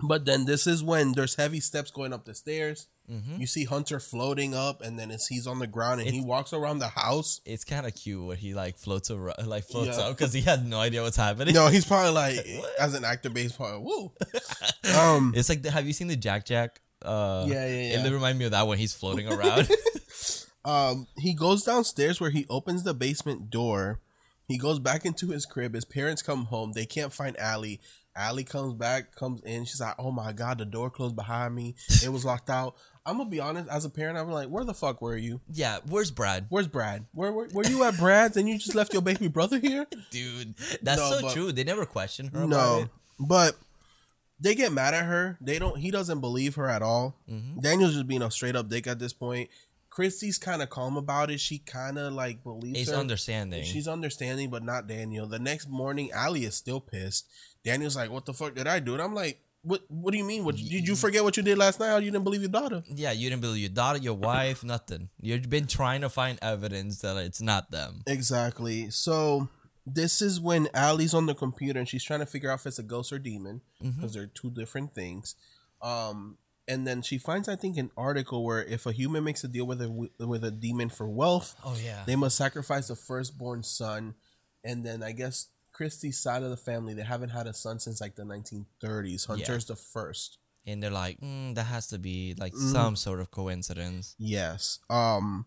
[0.00, 2.86] But then this is when there's heavy steps going up the stairs.
[3.10, 3.40] Mm-hmm.
[3.40, 6.52] You see Hunter floating up, and then as he's on the ground, and he walks
[6.52, 7.40] around the house.
[7.46, 10.04] It's kind of cute where he like floats around, like floats Yeah.
[10.04, 11.54] up because he has no idea what's happening.
[11.54, 12.46] No, he's probably like,
[12.78, 14.12] as an actor, base probably, woo.
[14.98, 16.80] Um, It's like, have you seen the Jack Jack?
[17.02, 18.06] Uh, Yeah, yeah, yeah.
[18.06, 19.68] It remind me of that when he's floating around.
[20.64, 24.00] um, he goes downstairs where he opens the basement door.
[24.46, 25.74] He goes back into his crib.
[25.74, 26.72] His parents come home.
[26.72, 27.80] They can't find Ali.
[28.18, 29.64] Ali comes back, comes in.
[29.64, 31.74] She's like, "Oh my god, the door closed behind me.
[32.04, 32.74] It was locked out."
[33.06, 33.70] I'm gonna be honest.
[33.70, 35.40] As a parent, I'm like, "Where the fuck were you?
[35.52, 36.46] yeah, where's Brad?
[36.50, 37.06] Where's Brad?
[37.14, 40.54] Where were, were you at Brad's and you just left your baby brother here?" Dude,
[40.82, 41.52] that's No, so but- true.
[41.52, 42.88] They never question her about No, it.
[43.18, 43.56] but
[44.40, 45.38] they get mad at her.
[45.40, 45.78] They don't.
[45.78, 47.16] He doesn't believe her at all.
[47.30, 47.60] Mm-hmm.
[47.60, 49.48] Daniel's just being a straight up dick at this point.
[49.90, 51.40] Christy's kind of calm about it.
[51.40, 53.64] She kind of like believes It's understanding.
[53.64, 55.26] She's understanding, but not Daniel.
[55.26, 57.26] The next morning, Ali is still pissed.
[57.64, 59.82] Daniel's like, "What the fuck did I do?" And I'm like, "What?
[59.88, 60.44] What do you mean?
[60.44, 61.88] What did you forget what you did last night?
[61.88, 65.08] How you didn't believe your daughter?" yeah, you didn't believe your daughter, your wife, nothing.
[65.20, 68.02] You've been trying to find evidence that it's not them.
[68.06, 68.90] Exactly.
[68.90, 69.48] So
[69.86, 72.78] this is when Ali's on the computer and she's trying to figure out if it's
[72.78, 75.34] a ghost or demon because they're two different things.
[75.80, 76.36] Um,
[76.66, 79.66] and then she finds, I think, an article where if a human makes a deal
[79.66, 79.88] with a
[80.18, 82.04] with a demon for wealth, Oh yeah.
[82.06, 84.14] they must sacrifice a firstborn son.
[84.62, 85.46] And then I guess
[85.78, 89.26] Christie's side of the family, they haven't had a son since like the 1930s.
[89.28, 90.38] Hunter's the first.
[90.66, 92.72] and they're like, mm, that has to be like Mm-hmm.
[92.72, 94.14] some sort of coincidence.
[94.18, 94.80] Yes.
[94.90, 95.46] Um.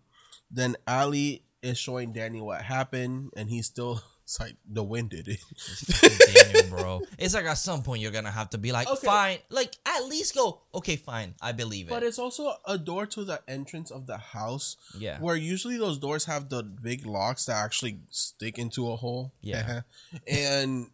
[0.49, 4.01] Then Ali is showing Danny what happened, and he's still.
[4.31, 6.69] It's like the wind did it.
[6.69, 7.01] Bro.
[7.19, 9.05] It's like at some point you're gonna have to be like, Okay.
[9.05, 11.89] fine, like at least go, okay, fine, I believe it.
[11.89, 14.77] But it's also a door to the entrance of the house.
[14.97, 15.19] Yeah.
[15.19, 19.33] Where usually those doors have the big locks that actually stick into a hole.
[19.41, 19.81] Yeah.
[20.27, 20.91] and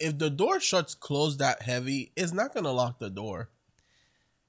[0.00, 3.48] if the door shuts closed that heavy, it's not gonna lock the door.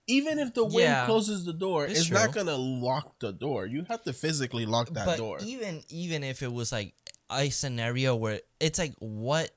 [0.08, 1.06] Even if the wind Yeah.
[1.06, 3.68] closes the door, It's it's, not gonna lock the door.
[3.68, 5.38] You have to physically lock that but door.
[5.44, 6.96] even even if it was like
[7.32, 9.52] a scenario where it's like what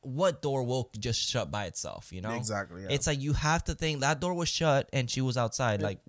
[0.00, 2.30] what door will just shut by itself, you know?
[2.32, 2.88] Exactly, yeah.
[2.90, 5.82] It's like you have to think that door was shut and she was outside.
[5.82, 6.00] Like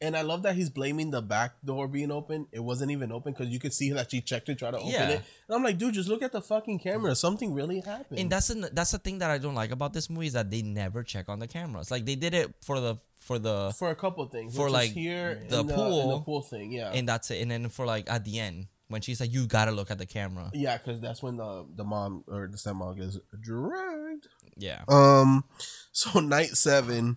[0.00, 2.46] And I love that he's blaming the back door being open.
[2.52, 4.90] It wasn't even open because you could see that she checked it, try to open
[4.90, 5.08] Yeah.
[5.08, 5.22] it.
[5.48, 7.14] And I'm like, dude, just look at the fucking camera.
[7.14, 8.18] Something really happened.
[8.20, 10.50] and that's the that's the thing that I don't like about this movie is that
[10.50, 11.90] they never check on the cameras.
[11.90, 14.54] Like they did it for the for the for a couple things.
[14.54, 16.00] For, like, here the and pool.
[16.02, 17.40] and the pool thing, yeah, and that's it.
[17.42, 20.06] And then for like at the end when she's like, you gotta look at the
[20.06, 20.50] camera.
[20.54, 24.28] yeah, because that's when the the mom or the stepmom gets dragged.
[24.56, 24.82] Yeah.
[24.88, 25.44] Um,
[25.92, 27.16] so night seven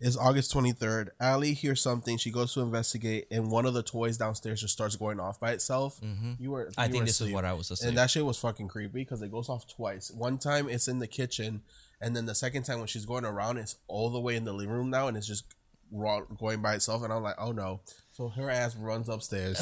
[0.00, 1.10] is August twenty third.
[1.20, 2.16] Ali hears something.
[2.16, 5.52] She goes to investigate, and one of the toys downstairs just starts going off by
[5.52, 6.00] itself.
[6.38, 6.80] You were, Mm-hmm.
[6.80, 7.88] I you think were this is what I was asleep.
[7.90, 10.10] And that shit was fucking creepy because it goes off twice.
[10.10, 11.62] One time it's in the kitchen,
[12.00, 14.52] and then the second time when she's going around, it's all the way in the
[14.52, 15.44] living room now, and it's just
[15.92, 17.02] raw, going by itself.
[17.04, 17.80] And I'm like, oh no.
[18.12, 19.58] So her ass runs upstairs.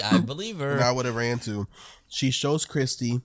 [0.04, 0.72] I believe her.
[0.72, 1.68] and I would have ran to.
[2.08, 3.20] She shows Christy,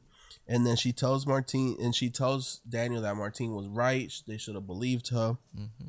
[0.47, 4.13] and then she tells Martine, and she tells Daniel that Martine was right.
[4.27, 5.37] They should have believed her.
[5.57, 5.87] Mm-hmm.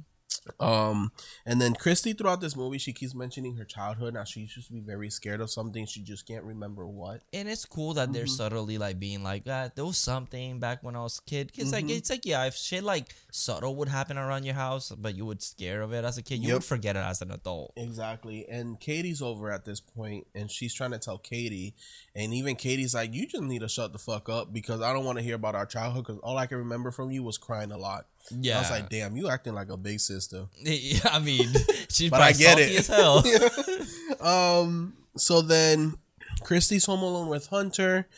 [0.60, 1.12] Um,
[1.46, 4.14] and then Christy throughout this movie, she keeps mentioning her childhood.
[4.14, 5.86] Now she used to be very scared of something.
[5.86, 7.22] She just can't remember what.
[7.32, 8.30] and it's cool that they're Mm-hmm.
[8.34, 9.76] subtly like being like that.
[9.76, 11.52] There was something back when I was a kid.
[11.56, 11.96] Cause like Mm-hmm.
[11.96, 15.42] it's like yeah, if shit like subtle would happen around your house, but you would
[15.42, 16.54] scare of it as a kid, you Yep.
[16.54, 17.72] would forget it as an adult.
[17.76, 18.46] Exactly.
[18.48, 21.74] And Katie's over at this point, and she's trying to tell Katie,
[22.14, 25.04] and even Katie's like, "You just need to shut the fuck up because I don't
[25.04, 26.04] want to hear about our childhood.
[26.06, 28.88] Because all I can remember from you was crying a lot." Yeah, I was like,
[28.88, 30.46] "Damn, you acting like a big sister."
[31.04, 31.52] I mean,
[31.90, 33.42] she's But I probably get salty it.
[33.42, 34.26] as hell.
[34.26, 34.94] um.
[35.16, 35.94] So then,
[36.42, 38.08] Christy's home alone with Hunter,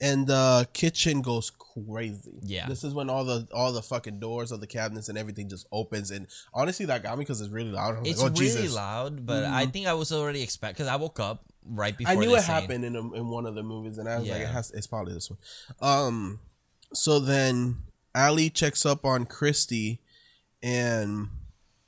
[0.00, 2.38] and the kitchen goes crazy.
[2.42, 2.66] Yeah.
[2.68, 5.66] This is when all the all the fucking doors of the cabinets and everything just
[5.72, 8.06] opens, and honestly, that got me because it's really loud.
[8.06, 8.74] It's like, oh, really Jesus.
[8.74, 12.12] loud, but I think I was already expect because I woke up right before.
[12.12, 12.54] I knew it scene.
[12.54, 14.86] happened in a, in one of the movies, and I was like, it has, it's
[14.86, 15.38] probably this one.
[15.80, 16.40] Um,
[16.92, 17.78] so then
[18.16, 20.00] Ali checks up on Christy,
[20.62, 21.28] and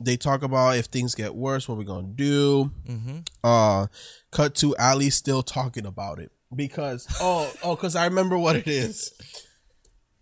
[0.01, 2.71] they talk about if things get worse, what we're gonna do.
[2.87, 3.27] Mhm.
[3.43, 3.87] Uh,
[4.31, 8.69] cut to Ali still talking about it because oh oh because I remember what it
[8.69, 9.13] is.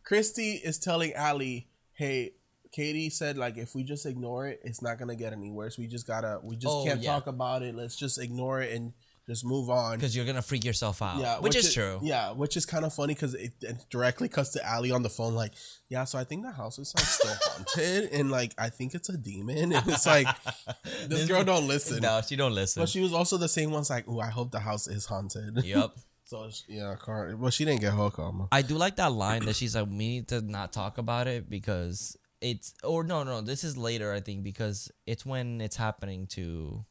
[0.04, 2.32] Christy is telling Ali, "Hey."
[2.72, 5.78] Katie said, "Like if we just ignore it, it's not gonna get any worse.
[5.78, 7.10] We just gotta, we just Oh, can't yeah.
[7.12, 7.74] talk about it.
[7.74, 8.92] Let's just ignore it and
[9.26, 11.18] just move on." because you're gonna freak yourself out.
[11.18, 11.98] Yeah, which, is, true.
[12.02, 15.10] Yeah, which is kind of funny because it, it directly cuts to Ali on the
[15.10, 15.52] phone, like,
[15.88, 19.08] yeah, so I think the house is like still haunted, and like I think it's
[19.08, 20.26] a demon, and it's like
[21.06, 22.02] this girl don't listen.
[22.02, 22.82] No, she don't listen.
[22.82, 25.58] But she was also the same one's like, oh, I hope the house is haunted.
[25.64, 25.92] yep.
[26.24, 27.34] so yeah, car.
[27.36, 28.48] Well, she didn't get her karma.
[28.52, 31.48] I do like that line that she's like, "We need to not talk about it
[31.48, 36.26] because it's." Or no, no, this is later, I think, because it's when it's happening
[36.28, 36.84] to,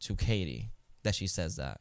[0.00, 0.70] to Katie
[1.02, 1.80] that she says that.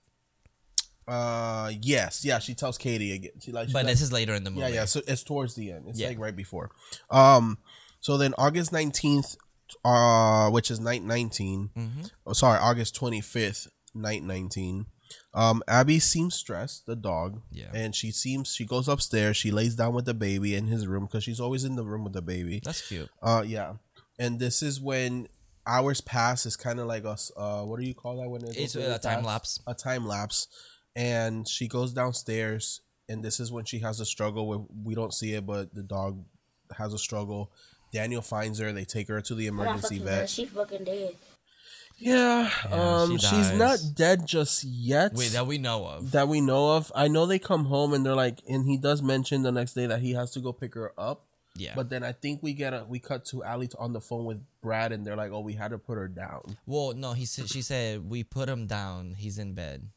[1.07, 3.31] Uh, yes, yeah, she tells Katie again.
[3.41, 4.61] She like, But this is later in the movie.
[4.61, 4.85] yeah, yeah.
[4.85, 5.85] So it's towards the end.
[5.87, 6.09] It's Yeah.
[6.09, 6.69] like right before.
[7.09, 7.57] Um,
[7.99, 9.35] so then August nineteenth,
[9.83, 12.11] uh, which is night 19 Mhm.
[12.27, 14.85] Oh, sorry, August twenty fifth, night nineteen.
[15.33, 17.41] Um, Abby seems stressed, the dog.
[17.51, 17.71] Yeah.
[17.73, 19.35] And she seems she goes upstairs.
[19.35, 22.03] She lays down with the baby in his room because she's always in the room
[22.03, 22.61] with the baby.
[22.63, 23.09] That's cute.
[23.19, 23.73] Uh, yeah.
[24.19, 25.27] And this is when
[25.69, 26.45] hours pass.
[26.45, 27.31] It's kind of like us.
[27.37, 29.59] Uh, what do you call that when it It's goes a really time lapse.
[29.67, 30.47] A time lapse.
[30.95, 34.61] And she goes downstairs, and this is when she has a struggle with.
[34.83, 36.23] We don't see it, but the dog
[36.77, 37.51] has a struggle.
[37.93, 38.71] Daniel finds her.
[38.73, 40.05] They take her to the emergency vet.
[40.21, 40.29] mad.
[40.29, 41.15] She fucking dead.
[41.97, 45.13] Yeah, Yeah, um, she she's not dead just yet.
[45.13, 46.11] Wait, that we know of.
[46.11, 46.91] that we know of.
[46.95, 49.85] I know they come home and they're like, and he does mention the next day
[49.85, 51.25] that he has to go pick her up.
[51.59, 51.73] Yeah.
[51.75, 54.41] But then I think we get a we cut to Ali on the phone with
[54.61, 56.57] Brad and they're like, oh, we had to put her down.
[56.65, 59.15] well, no, he said she said we put him down.
[59.17, 59.89] He's in bed.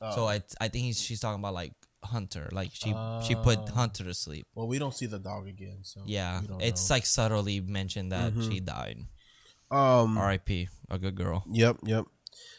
[0.00, 0.14] Oh.
[0.14, 1.74] So I I think he's she's talking about like
[2.04, 2.48] Hunter.
[2.52, 2.94] Like she
[3.26, 4.46] she put Hunter to sleep.
[4.54, 6.94] Well, we don't see the dog again, so Yeah, it's know.
[6.96, 8.98] like subtly mentioned that she died.
[9.70, 10.68] um, R.I.P.
[10.90, 11.44] A good girl.
[11.50, 12.04] yep, yep.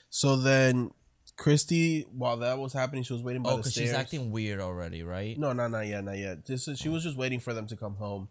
[0.10, 0.92] So then
[1.36, 3.90] Christy, while that was happening, she was waiting by Oh, the because stairs.
[3.90, 5.38] she's acting weird already, right?
[5.38, 6.46] No, no, not yet, not yet.
[6.46, 8.30] This is she was just waiting for them to come home.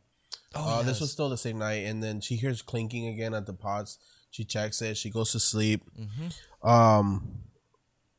[0.54, 3.46] Oh, uh, This was still the same night, and then she hears clinking again at
[3.46, 3.98] the pots.
[4.30, 4.96] She checks it.
[4.96, 5.82] She goes to sleep.
[5.98, 6.68] Mm-hmm.
[6.68, 7.38] Um,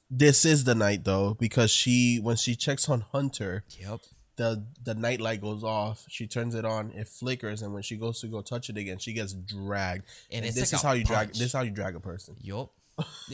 [0.09, 4.01] this is the night though because she when she checks on Hunter, Yep.
[4.35, 6.05] the the night light goes off.
[6.09, 6.91] She turns it on.
[6.91, 10.05] It flickers, and when she goes to go touch it again, she gets dragged.
[10.29, 11.29] And And, it's this like is how you drag.
[11.29, 12.35] This is how you drag a person.
[12.41, 12.69] Yup.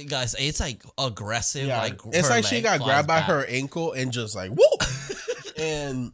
[0.07, 1.67] Guys, it's like aggressive.
[1.67, 3.27] Like it's like she got grabbed by back.
[3.27, 4.83] her ankle and just like whoop,
[5.57, 6.13] and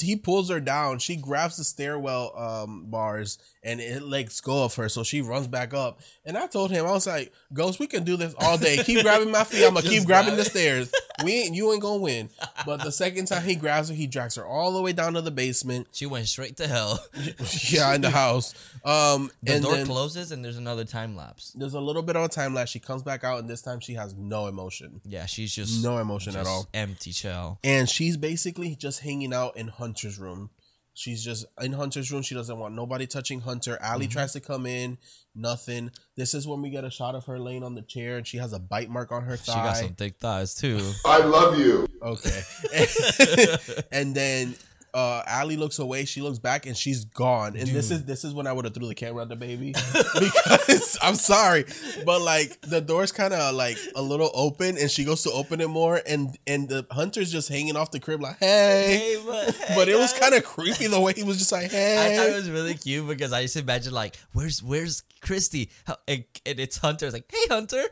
[0.00, 0.98] he pulls her down.
[0.98, 5.48] She grabs the stairwell um, bars and it lets go of her, so she runs
[5.48, 6.00] back up.
[6.24, 8.78] And I told him, I was like, "Ghost, we can do this all day.
[8.78, 9.66] Keep grabbing my feet.
[9.66, 10.90] I'm gonna keep grabbing grab the stairs.
[11.24, 12.28] We ain't, you ain't gonna win."
[12.64, 15.20] But the second time he grabs her, he drags her all the way down to
[15.22, 15.88] the basement.
[15.92, 16.98] She went straight to hell.
[17.70, 18.54] yeah, in the house.
[18.84, 21.52] Um, The door then closes and there's another time lapse.
[21.54, 22.70] there's a little bit of a time lapse.
[22.70, 25.98] She comes back out, and this time she has no emotion, Yeah, she's just no
[25.98, 26.68] emotion at all.
[26.74, 27.58] Empty shell.
[27.64, 30.50] and she's basically just hanging out in Hunter's room.
[30.98, 32.22] She's just in Hunter's room.
[32.22, 33.78] She doesn't want nobody touching Hunter.
[33.84, 34.12] Ali Mm-hmm.
[34.12, 34.96] tries to come in,
[35.34, 35.90] nothing.
[36.16, 38.38] This is when we get a shot of her laying on the chair, and she
[38.38, 39.52] has a bite mark on her thigh.
[39.52, 40.80] She got some thick thighs too.
[41.04, 41.86] I love you.
[42.02, 42.40] Okay,
[43.92, 44.54] and then
[44.96, 46.06] uh, Ali looks away.
[46.06, 47.54] She looks back, and she's gone.
[47.54, 49.74] And this is this is when I would have threw the camera at the baby
[49.92, 51.66] because I'm sorry,
[52.06, 55.60] but like the door's kind of like a little open, and she goes to open
[55.60, 59.20] it more, and and the Hunter's just hanging off the crib like, hey.
[59.26, 62.14] but but it was kind of creepy the way he was just like, hey.
[62.14, 65.70] I thought it was really cute because I just imagine like, where's where's Christy?
[66.08, 67.04] And, and it's Hunter.
[67.04, 67.82] It's like, hey Hunter,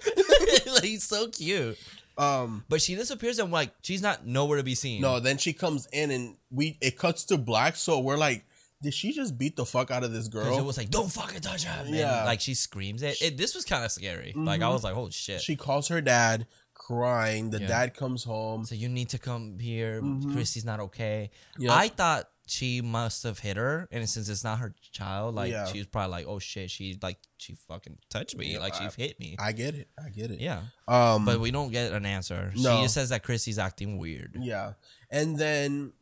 [0.73, 1.79] like he's so cute.
[2.17, 5.01] Um, But she disappears and like she's not nowhere to be seen.
[5.03, 8.45] no, then she comes in and we it cuts to black, so we're like,
[8.83, 10.59] did she just beat the fuck out of this girl?
[10.59, 11.87] it was like, don't fucking touch him.
[11.87, 12.25] And, Yeah.
[12.25, 13.21] like she screams it.
[13.23, 14.33] it this was kind of scary.
[14.37, 14.73] Like I Mhm.
[14.73, 15.41] was like, oh shit.
[15.41, 17.51] she calls her dad, crying.
[17.51, 17.67] The Yeah.
[17.69, 18.65] dad comes home.
[18.65, 20.03] so you need to come here.
[20.03, 20.33] Mhm.
[20.35, 21.31] Christy's not okay.
[21.59, 21.71] Yep.
[21.73, 25.65] I thought she must have hit her, and since it's not her child, like Yeah.
[25.67, 28.85] she was probably like, oh shit, she like she fucking touched me, Yeah, like she
[29.03, 29.37] hit me.
[29.39, 29.89] I get it.
[29.99, 30.41] I get it.
[30.41, 31.25] yeah, Um.
[31.25, 32.53] but we don't get an answer.
[32.57, 32.77] No.
[32.77, 34.37] She just says that Christy's acting weird.
[34.39, 34.73] Yeah.
[35.11, 35.93] And then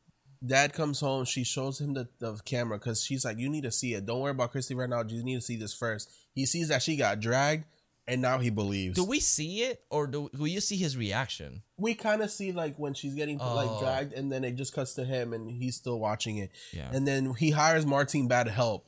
[0.45, 1.25] dad comes home.
[1.25, 4.05] She shows him the, the camera because she's like, You need to see it.
[4.07, 5.03] Don't worry about Christy right now.
[5.07, 6.11] You need to see this first.
[6.35, 7.65] He sees that she got dragged
[8.09, 8.97] and now he believes.
[8.97, 11.63] Do we see it, or do, do you see his reaction?
[11.79, 13.55] we kind of see like when she's getting Oh.
[13.57, 16.51] like dragged and then it just cuts to him and he's still watching it.
[16.73, 16.89] Yeah.
[16.93, 18.87] And then he hires Martine Bad help.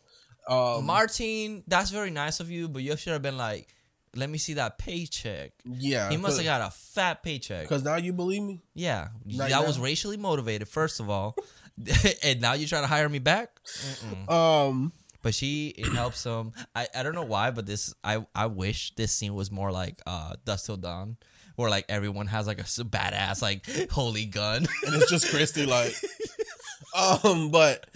[0.49, 3.67] Um, Martin, that's very nice of you, but you should have been like,
[4.15, 5.53] let me see that paycheck.
[5.65, 6.09] yeah.
[6.11, 7.63] He must have got a fat paycheck.
[7.63, 8.63] Because now you believe me?
[8.75, 9.67] Yeah, Not that now?
[9.67, 11.35] was racially motivated, first of all,
[12.23, 13.59] and now you're trying to hire me back.
[13.65, 14.31] Mm-mm.
[14.31, 14.93] Um,
[15.25, 16.53] But she it helps him.
[16.77, 20.01] I, I don't know why, but this I I wish this scene was more like
[20.07, 21.17] uh Dusk Till Dawn,
[21.57, 24.67] where like everyone has like a badass like holy gun.
[24.87, 25.95] and it's just Christy like
[26.97, 27.89] um but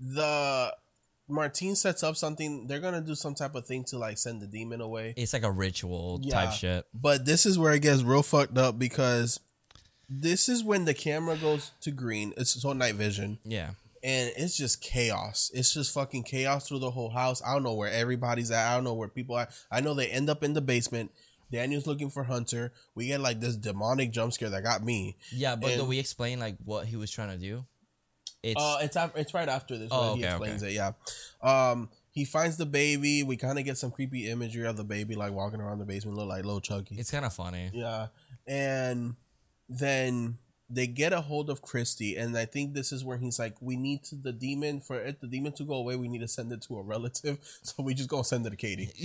[0.00, 0.74] the
[1.28, 4.46] Martine sets up something they're gonna do some type of thing to like send the
[4.46, 6.34] demon away it's like a ritual Yeah.
[6.34, 6.84] type shit.
[6.92, 9.40] but this is where it gets real fucked up because
[10.10, 13.70] this is when the camera goes to green it's so night vision Yeah,
[14.04, 17.74] and it's just chaos it's just fucking chaos through the whole house i don't know
[17.74, 20.52] where everybody's at i don't know where people are i know they end up in
[20.52, 21.10] the basement
[21.50, 25.56] daniel's looking for hunter we get like this demonic jump scare that got me yeah.
[25.56, 27.64] But do we explain like what he was trying to do?
[28.42, 29.88] It's uh, it's it's right after this.
[29.90, 30.72] Oh, when he okay, explains it.
[30.72, 30.92] Yeah.
[31.42, 33.22] Um, he finds the baby.
[33.22, 36.16] We kind of get some creepy imagery of the baby like walking around the basement,
[36.18, 36.96] look like little Chucky.
[36.98, 37.70] it's kind of funny.
[37.72, 38.08] yeah,
[38.46, 39.16] and
[39.68, 40.38] then
[40.70, 43.76] they get a hold of Christy, and I think this is where he's like, "We
[43.76, 45.96] need to, the demon for it, the demon to go away.
[45.96, 48.56] We need to send it to a relative, so we just gonna send it to
[48.56, 48.90] Katie."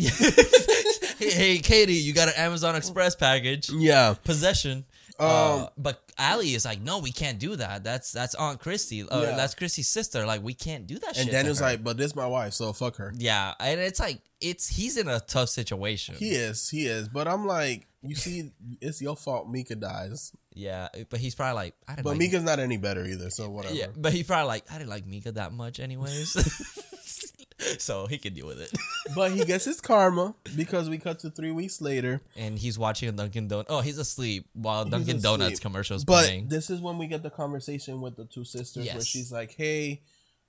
[1.18, 3.70] hey, hey, Katie, you got an Amazon Express package.
[3.70, 4.16] Yeah.
[4.24, 4.86] Possession.
[5.20, 7.84] Um, Uh, but Ali is like, no, we can't do that.
[7.84, 9.04] That's that's Aunt Christy.
[9.04, 9.36] Uh, Yeah.
[9.36, 10.26] That's Christy's sister.
[10.26, 11.16] Like, we can't do that.
[11.16, 14.22] shit and Daniel's like, "But this my wife, so fuck her." yeah, and it's like
[14.40, 16.16] it's he's in a tough situation.
[16.16, 17.10] He is, he is.
[17.10, 19.48] But I'm like, you see, it's your fault.
[19.50, 22.04] Micah dies, yeah, but he's probably like, I didn't.
[22.06, 23.30] but like, Micah's not any better either.
[23.30, 23.76] So whatever.
[23.76, 26.32] yeah, but he's probably like, I didn't like Micah that much, anyways.
[27.78, 28.72] so he can deal with it.
[29.16, 32.22] but he gets his karma because we cut to three weeks later.
[32.36, 33.66] and he's watching a Dunkin' Donut.
[33.70, 36.48] Oh, he's asleep while He's Dunkin' Donuts commercials But playing.
[36.48, 40.02] this is when we get the conversation with the two sisters where she's like, "Hey,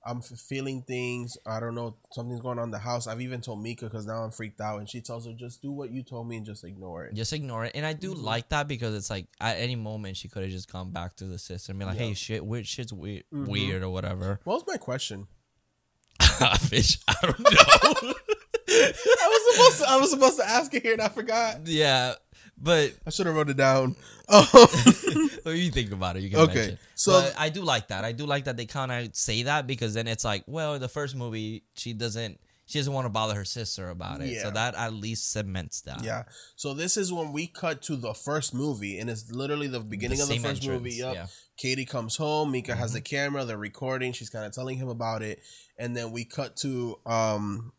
[0.05, 1.37] I'm feeling things.
[1.45, 1.95] I don't know.
[2.11, 3.05] Something's going on in the house.
[3.07, 5.71] I've even told Micah because now I'm freaked out." And she tells her, "Just do
[5.71, 7.73] what you told me and just ignore it." just ignore it.
[7.75, 8.23] And I do Mhm.
[8.23, 11.25] like that because it's like at any moment she could have just gone back to
[11.25, 12.05] the sister and be like, Yeah.
[12.07, 13.47] "Hey, shit, weird, shit's weird, Mhm.
[13.47, 15.27] weird or whatever." What was my question?
[16.59, 18.13] Fish, I don't know.
[18.73, 19.89] I was supposed to.
[19.89, 21.67] I was supposed to ask it here and I forgot.
[21.67, 22.13] yeah,
[22.61, 23.95] but I should have wrote it down.
[24.31, 26.77] Um, when you think about it, you can Okay, mention.
[26.95, 28.05] so- but I do like that.
[28.05, 30.87] I do like that they kind of say that because then it's like, well, the
[30.87, 32.39] first movie, she doesn't.
[32.67, 34.43] She doesn't want to bother her sister about it, Yeah.
[34.43, 36.03] so that at least cements that.
[36.05, 36.23] yeah.
[36.55, 40.21] So this is when we cut to the first movie, and it's literally the beginning
[40.21, 40.93] of the first entrance, movie.
[40.95, 41.13] Yep.
[41.15, 41.27] yeah.
[41.57, 42.53] Katie comes home.
[42.53, 43.43] Micah has the camera.
[43.43, 44.13] They're recording.
[44.13, 45.41] She's kind of telling him about it,
[45.77, 47.73] and then we cut to um,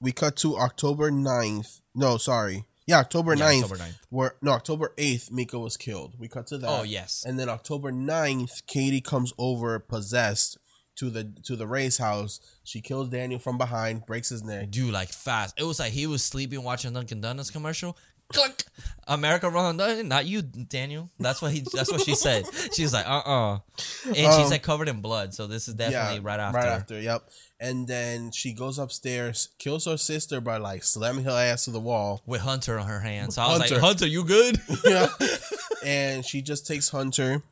[0.00, 1.80] we cut to October 9th.
[1.94, 3.98] No, sorry, yeah, October Yeah, 9th, October 9th.
[4.10, 6.14] Where no, October eighth, Micah was killed.
[6.18, 6.68] We cut to that.
[6.68, 10.58] Oh yes, and then October 9th, Katie comes over possessed
[10.96, 12.40] to the to the Rey's house.
[12.62, 14.70] She kills Daniel from behind, breaks his neck.
[14.70, 15.58] dude, like fast.
[15.58, 17.96] It was like he was sleeping watching Dunkin' Donuts commercial.
[18.34, 18.64] Click,
[19.06, 19.76] America Run
[20.08, 21.10] not you, Daniel.
[21.18, 21.64] That's what he.
[21.72, 22.44] That's what she said.
[22.72, 23.58] She was like, uh, uh
[24.06, 25.34] and she's Um, like covered in blood.
[25.34, 26.58] So this is definitely right after.
[26.58, 27.28] Right after, yep.
[27.60, 31.80] And then she goes upstairs, kills her sister by like slamming her ass to the
[31.80, 32.22] wall.
[32.26, 33.36] with Hunter on her hands.
[33.36, 33.74] So I was Hunter.
[33.76, 34.58] like, Hunter, you good?
[34.84, 35.08] yeah.
[35.84, 37.42] and she just takes Hunter.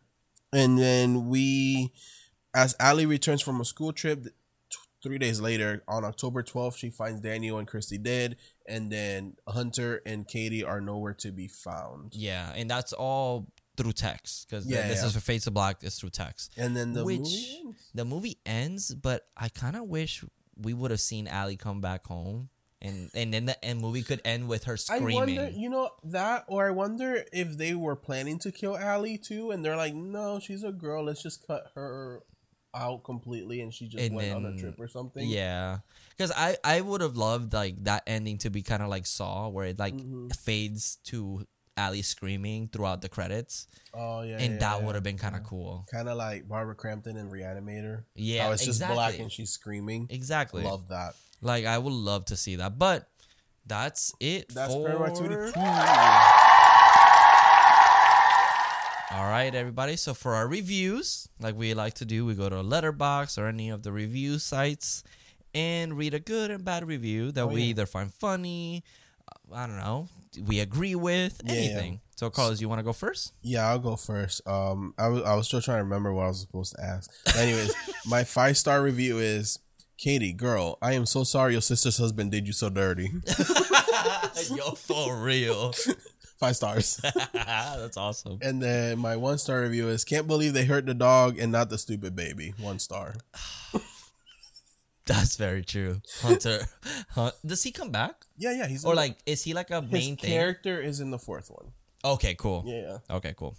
[0.53, 1.93] And then we,
[2.55, 4.30] as Ali returns from a school trip, t-
[5.03, 8.36] three days later, on October 12th, she finds Daniel and Christy dead.
[8.66, 12.14] And then Hunter and Katie are nowhere to be found.
[12.14, 15.07] yeah, and that's all through text because Yeah, this yeah.
[15.07, 15.78] is for Fates of Black.
[15.82, 16.53] It's through text.
[16.57, 17.90] And then the Which- movie ends.
[17.94, 20.22] The movie ends, but I kind of wish
[20.57, 22.50] we would have seen Ali come back home.
[22.82, 25.14] And, and then the end movie could end with her I screaming.
[25.14, 29.53] wonder, you know, that, or I wonder if they were planning to kill Ali too,
[29.53, 32.22] and they're like, no, she's a girl, let's just cut her
[32.75, 35.29] out completely, and she just And went on a trip or something.
[35.29, 35.79] Yeah,
[36.16, 39.49] because I I would have loved like that ending to be kind of like Saw,
[39.49, 40.35] where it like Mhm.
[40.35, 41.47] fades to
[41.77, 44.87] Ali screaming throughout the credits, Oh yeah, and yeah, that yeah.
[44.87, 45.87] would have been kind of cool.
[45.91, 48.05] kind of like Barbara Crampton in Reanimator.
[48.14, 50.07] Yeah, how it's just black and she's screaming.
[50.11, 50.64] Exactly.
[50.64, 51.14] Love that.
[51.41, 53.09] Like I would love to see that, but
[53.66, 55.09] that's it That's for.
[59.13, 59.17] Paranormal Activity two.
[59.17, 59.97] All right, everybody.
[59.97, 63.47] So for our reviews, like we like to do, we go to a Letterboxd or
[63.47, 65.05] any of the review sites
[65.55, 67.67] and read a good and bad review that Oh, we yeah.
[67.69, 68.83] either find funny,
[69.31, 70.09] uh, I don't know,
[70.47, 71.53] we agree with, Yeah.
[71.55, 72.01] anything.
[72.17, 73.33] So, Carlos, you want to go first?
[73.43, 74.47] Yeah, I'll go first.
[74.47, 77.11] Um, I was I was still trying to remember what I was supposed to ask.
[77.25, 77.75] But anyways,
[78.07, 79.59] my five star review is
[79.99, 83.11] Katie, girl, I am so sorry your sister's husband did you so dirty.
[84.55, 85.75] Yo, for real.
[86.43, 87.01] Five stars.
[87.32, 88.38] That's awesome.
[88.43, 91.70] And then my one star review is can't believe they hurt the dog and not
[91.70, 92.53] the stupid baby.
[92.59, 93.14] One star.
[95.07, 96.01] That's very true.
[96.20, 96.62] Hunter,
[97.11, 98.24] Hun- does he come back?
[98.36, 98.66] Yeah, yeah.
[98.66, 100.30] He's Or in- like, is he like a his main thing?
[100.30, 101.72] character is in the fourth one.
[102.05, 102.64] Okay, cool.
[102.66, 103.57] Yeah, Okay, cool.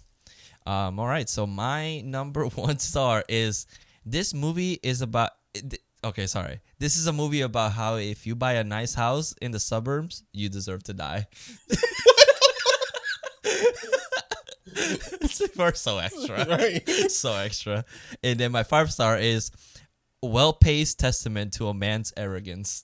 [0.66, 1.28] Um, all right.
[1.28, 3.66] So my number one star is
[4.04, 5.30] this movie is about.
[6.04, 6.60] Okay, sorry.
[6.78, 10.22] This is a movie about how if you buy a nice house in the suburbs,
[10.34, 11.28] you deserve to die.
[15.56, 16.88] We're so extra, Right.
[17.10, 17.84] so extra.
[18.22, 19.50] And then my five star is
[20.22, 22.82] well-paced testament to a man's arrogance.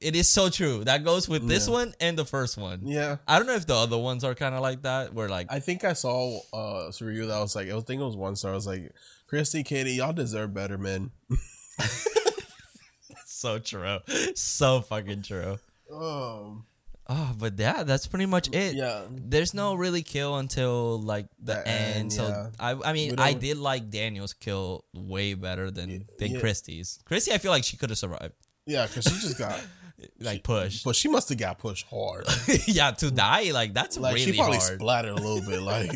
[0.00, 0.84] It is so true.
[0.84, 1.72] That goes with this Yeah.
[1.72, 2.80] one and the first one.
[2.86, 3.16] Yeah.
[3.26, 5.14] I don't know if the other ones are kind of like that.
[5.14, 8.04] Where like I think I saw uh, a review that was like, I think it
[8.04, 8.52] was one star.
[8.52, 8.92] I was like,
[9.26, 11.10] Christy, Katie, y'all deserve better, man.
[13.26, 13.98] so true,
[14.34, 15.58] so fucking true.
[15.92, 16.66] Um,
[17.08, 18.74] Oh, but yeah, that's pretty much it.
[18.74, 19.02] yeah.
[19.10, 21.96] There's no really kill until like the, The end.
[21.96, 22.48] end, So yeah.
[22.60, 26.40] I, I mean, I did like Daniel's kill way better than than yeah.
[26.40, 27.00] Christie's.
[27.04, 28.32] Christie, I feel like she could have survived,
[28.66, 29.60] Yeah, because she just got,
[30.20, 30.84] like pushed.
[30.84, 32.24] but she must have got pushed hard.
[32.66, 34.74] yeah, to die, like that's Like really she probably hard.
[34.78, 35.60] splattered a little bit.
[35.60, 35.90] Like,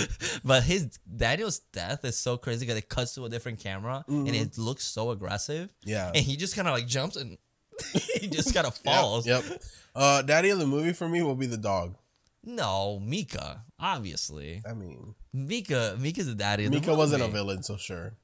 [0.44, 4.26] but his Daniel's death is so crazy because it cuts to a different camera and
[4.28, 4.34] Mm-hmm.
[4.34, 5.72] it looks so aggressive.
[5.82, 6.08] yeah.
[6.14, 7.36] And he just kind of like jumps and
[8.20, 9.26] he just kind of Yep, falls.
[9.26, 9.44] Yep.
[9.94, 11.96] Uh, daddy of the movie for me will be the dog.
[12.44, 14.62] No, Micah, obviously.
[14.68, 16.64] I mean, Micah, Micah's the daddy.
[16.64, 18.14] Of the Micah wasn't a villain, so sure.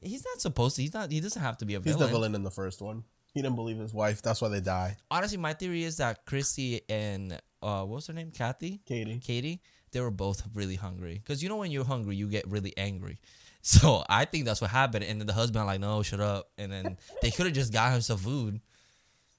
[0.00, 0.82] He's not supposed to.
[0.82, 1.12] He's not.
[1.12, 1.98] He doesn't have to be a villain.
[1.98, 3.04] He's the villain in the first one.
[3.32, 4.22] He didn't believe his wife.
[4.22, 4.96] That's why they die.
[5.10, 8.32] Honestly, my theory is that Chrissy and uh, what was her name?
[8.32, 9.20] Kathy, Katie.
[9.20, 9.60] Katie.
[9.92, 11.22] They were both really hungry.
[11.26, 13.18] Cause you know when you're hungry, you get really angry.
[13.62, 15.04] So I think that's what happened.
[15.04, 16.48] And then the husband like, no, shut up.
[16.56, 18.62] And then they could have just got him some food.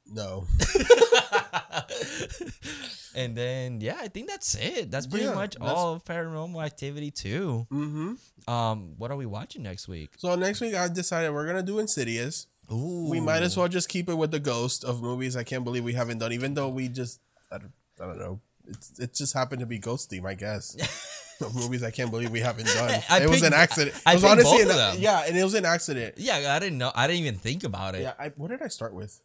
[0.06, 0.45] No.
[3.14, 4.89] And then yeah, I think that's it.
[4.89, 7.68] That's pretty Yeah, much that's- all of Paranormal Activity 2.
[7.70, 8.49] Mm-hmm.
[8.52, 10.12] Um, what are we watching next week?
[10.18, 12.47] So next week I decided we're gonna do Insidious.
[12.72, 15.36] Ooh, We might as well just keep it with the ghost of movies.
[15.36, 17.20] I can't believe we haven't done, even though we just
[17.52, 18.39] I don't, I don't know.
[18.68, 20.78] It's it just happened to be ghost theme, I guess.
[21.41, 23.02] Of movies I can't believe we haven't done.
[23.10, 23.99] I it was picked- an accident.
[24.06, 24.95] I it was picked honestly both an, of them.
[25.02, 26.14] yeah, and it was an accident.
[26.18, 26.91] Yeah, I didn't know.
[26.93, 28.04] I didn't even think about it.
[28.04, 29.20] Yeah, I, what did I start with?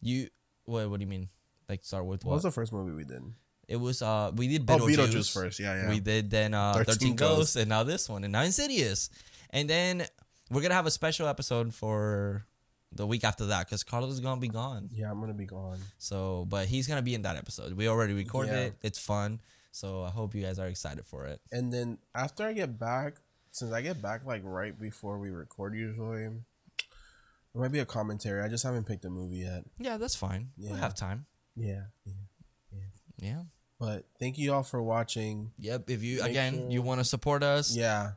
[0.00, 0.28] You
[0.64, 0.88] what?
[0.90, 1.28] What do you mean?
[1.68, 2.34] Like start with What what?
[2.36, 3.22] was the first movie we did?
[3.68, 5.58] it was uh we did Oh, Beetlejuice, Beetlejuice first.
[5.60, 5.88] Yeah, yeah.
[5.90, 7.36] We did then uh 13 13, Ghosts.
[7.36, 9.10] Ghosts and now this one and now Insidious.
[9.50, 10.04] And then
[10.50, 12.46] we're gonna have a special episode for
[12.92, 14.88] the week after that because Carlos is gonna be gone.
[14.92, 15.78] yeah, I'm gonna be gone.
[15.98, 17.74] So, but he's gonna be in that episode.
[17.74, 18.60] We already recorded Yeah.
[18.68, 18.74] it.
[18.82, 19.40] It's fun.
[19.72, 21.40] So I hope you guys are excited for it.
[21.52, 23.16] And then after I get back,
[23.52, 26.28] since I get back like right before we record usually,
[27.58, 28.40] it might be a commentary.
[28.42, 29.64] I just haven't picked a movie yet.
[29.78, 30.50] Yeah, that's fine.
[30.56, 30.78] We'll Yeah.
[30.78, 31.26] have time.
[31.56, 31.82] Yeah.
[33.20, 33.42] Yeah.
[33.80, 35.50] But thank you all for watching.
[35.58, 35.90] Yep.
[35.90, 38.12] If you Make again sure- you want to support us, Yeah.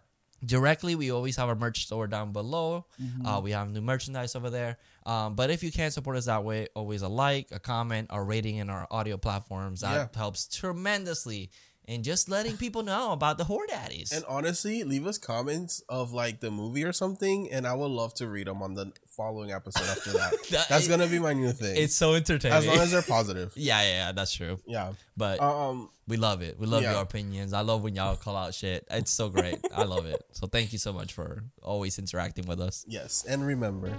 [0.46, 3.26] directly we always have our merch store down below Mm-hmm.
[3.28, 6.44] uh, we have new merchandise over there um, but if you can't support us that
[6.44, 10.08] way always a like a comment a rating in our audio platforms that Yeah.
[10.20, 11.52] helps tremendously
[11.92, 16.14] in just letting people know about the Horror Daddies And honestly, leave us comments of
[16.14, 19.52] like the movie or something, and I would love to read them on the following
[19.52, 20.32] episode after that.
[20.52, 21.76] That- That's gonna be my new thing.
[21.76, 23.52] it's so entertaining as long as they're positive.
[23.56, 24.94] yeah, yeah yeah that's true Yeah.
[25.18, 25.90] but Um.
[26.08, 26.94] we love it we love yeah.
[26.94, 30.22] your opinions i love when y'all call out shit it's so great i love it
[30.32, 33.26] so thank you so much for always interacting with us Yes.
[33.28, 33.92] And remember,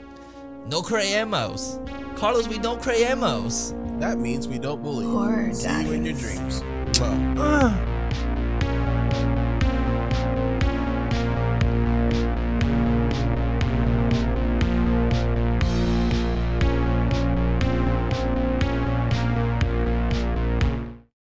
[0.66, 1.60] no creemos
[2.16, 5.08] carlos we don't creemos that means we don't believe.
[5.10, 6.60] Horror See you in your daddies.
[6.60, 6.81] dreams.
[7.02, 7.91] Well.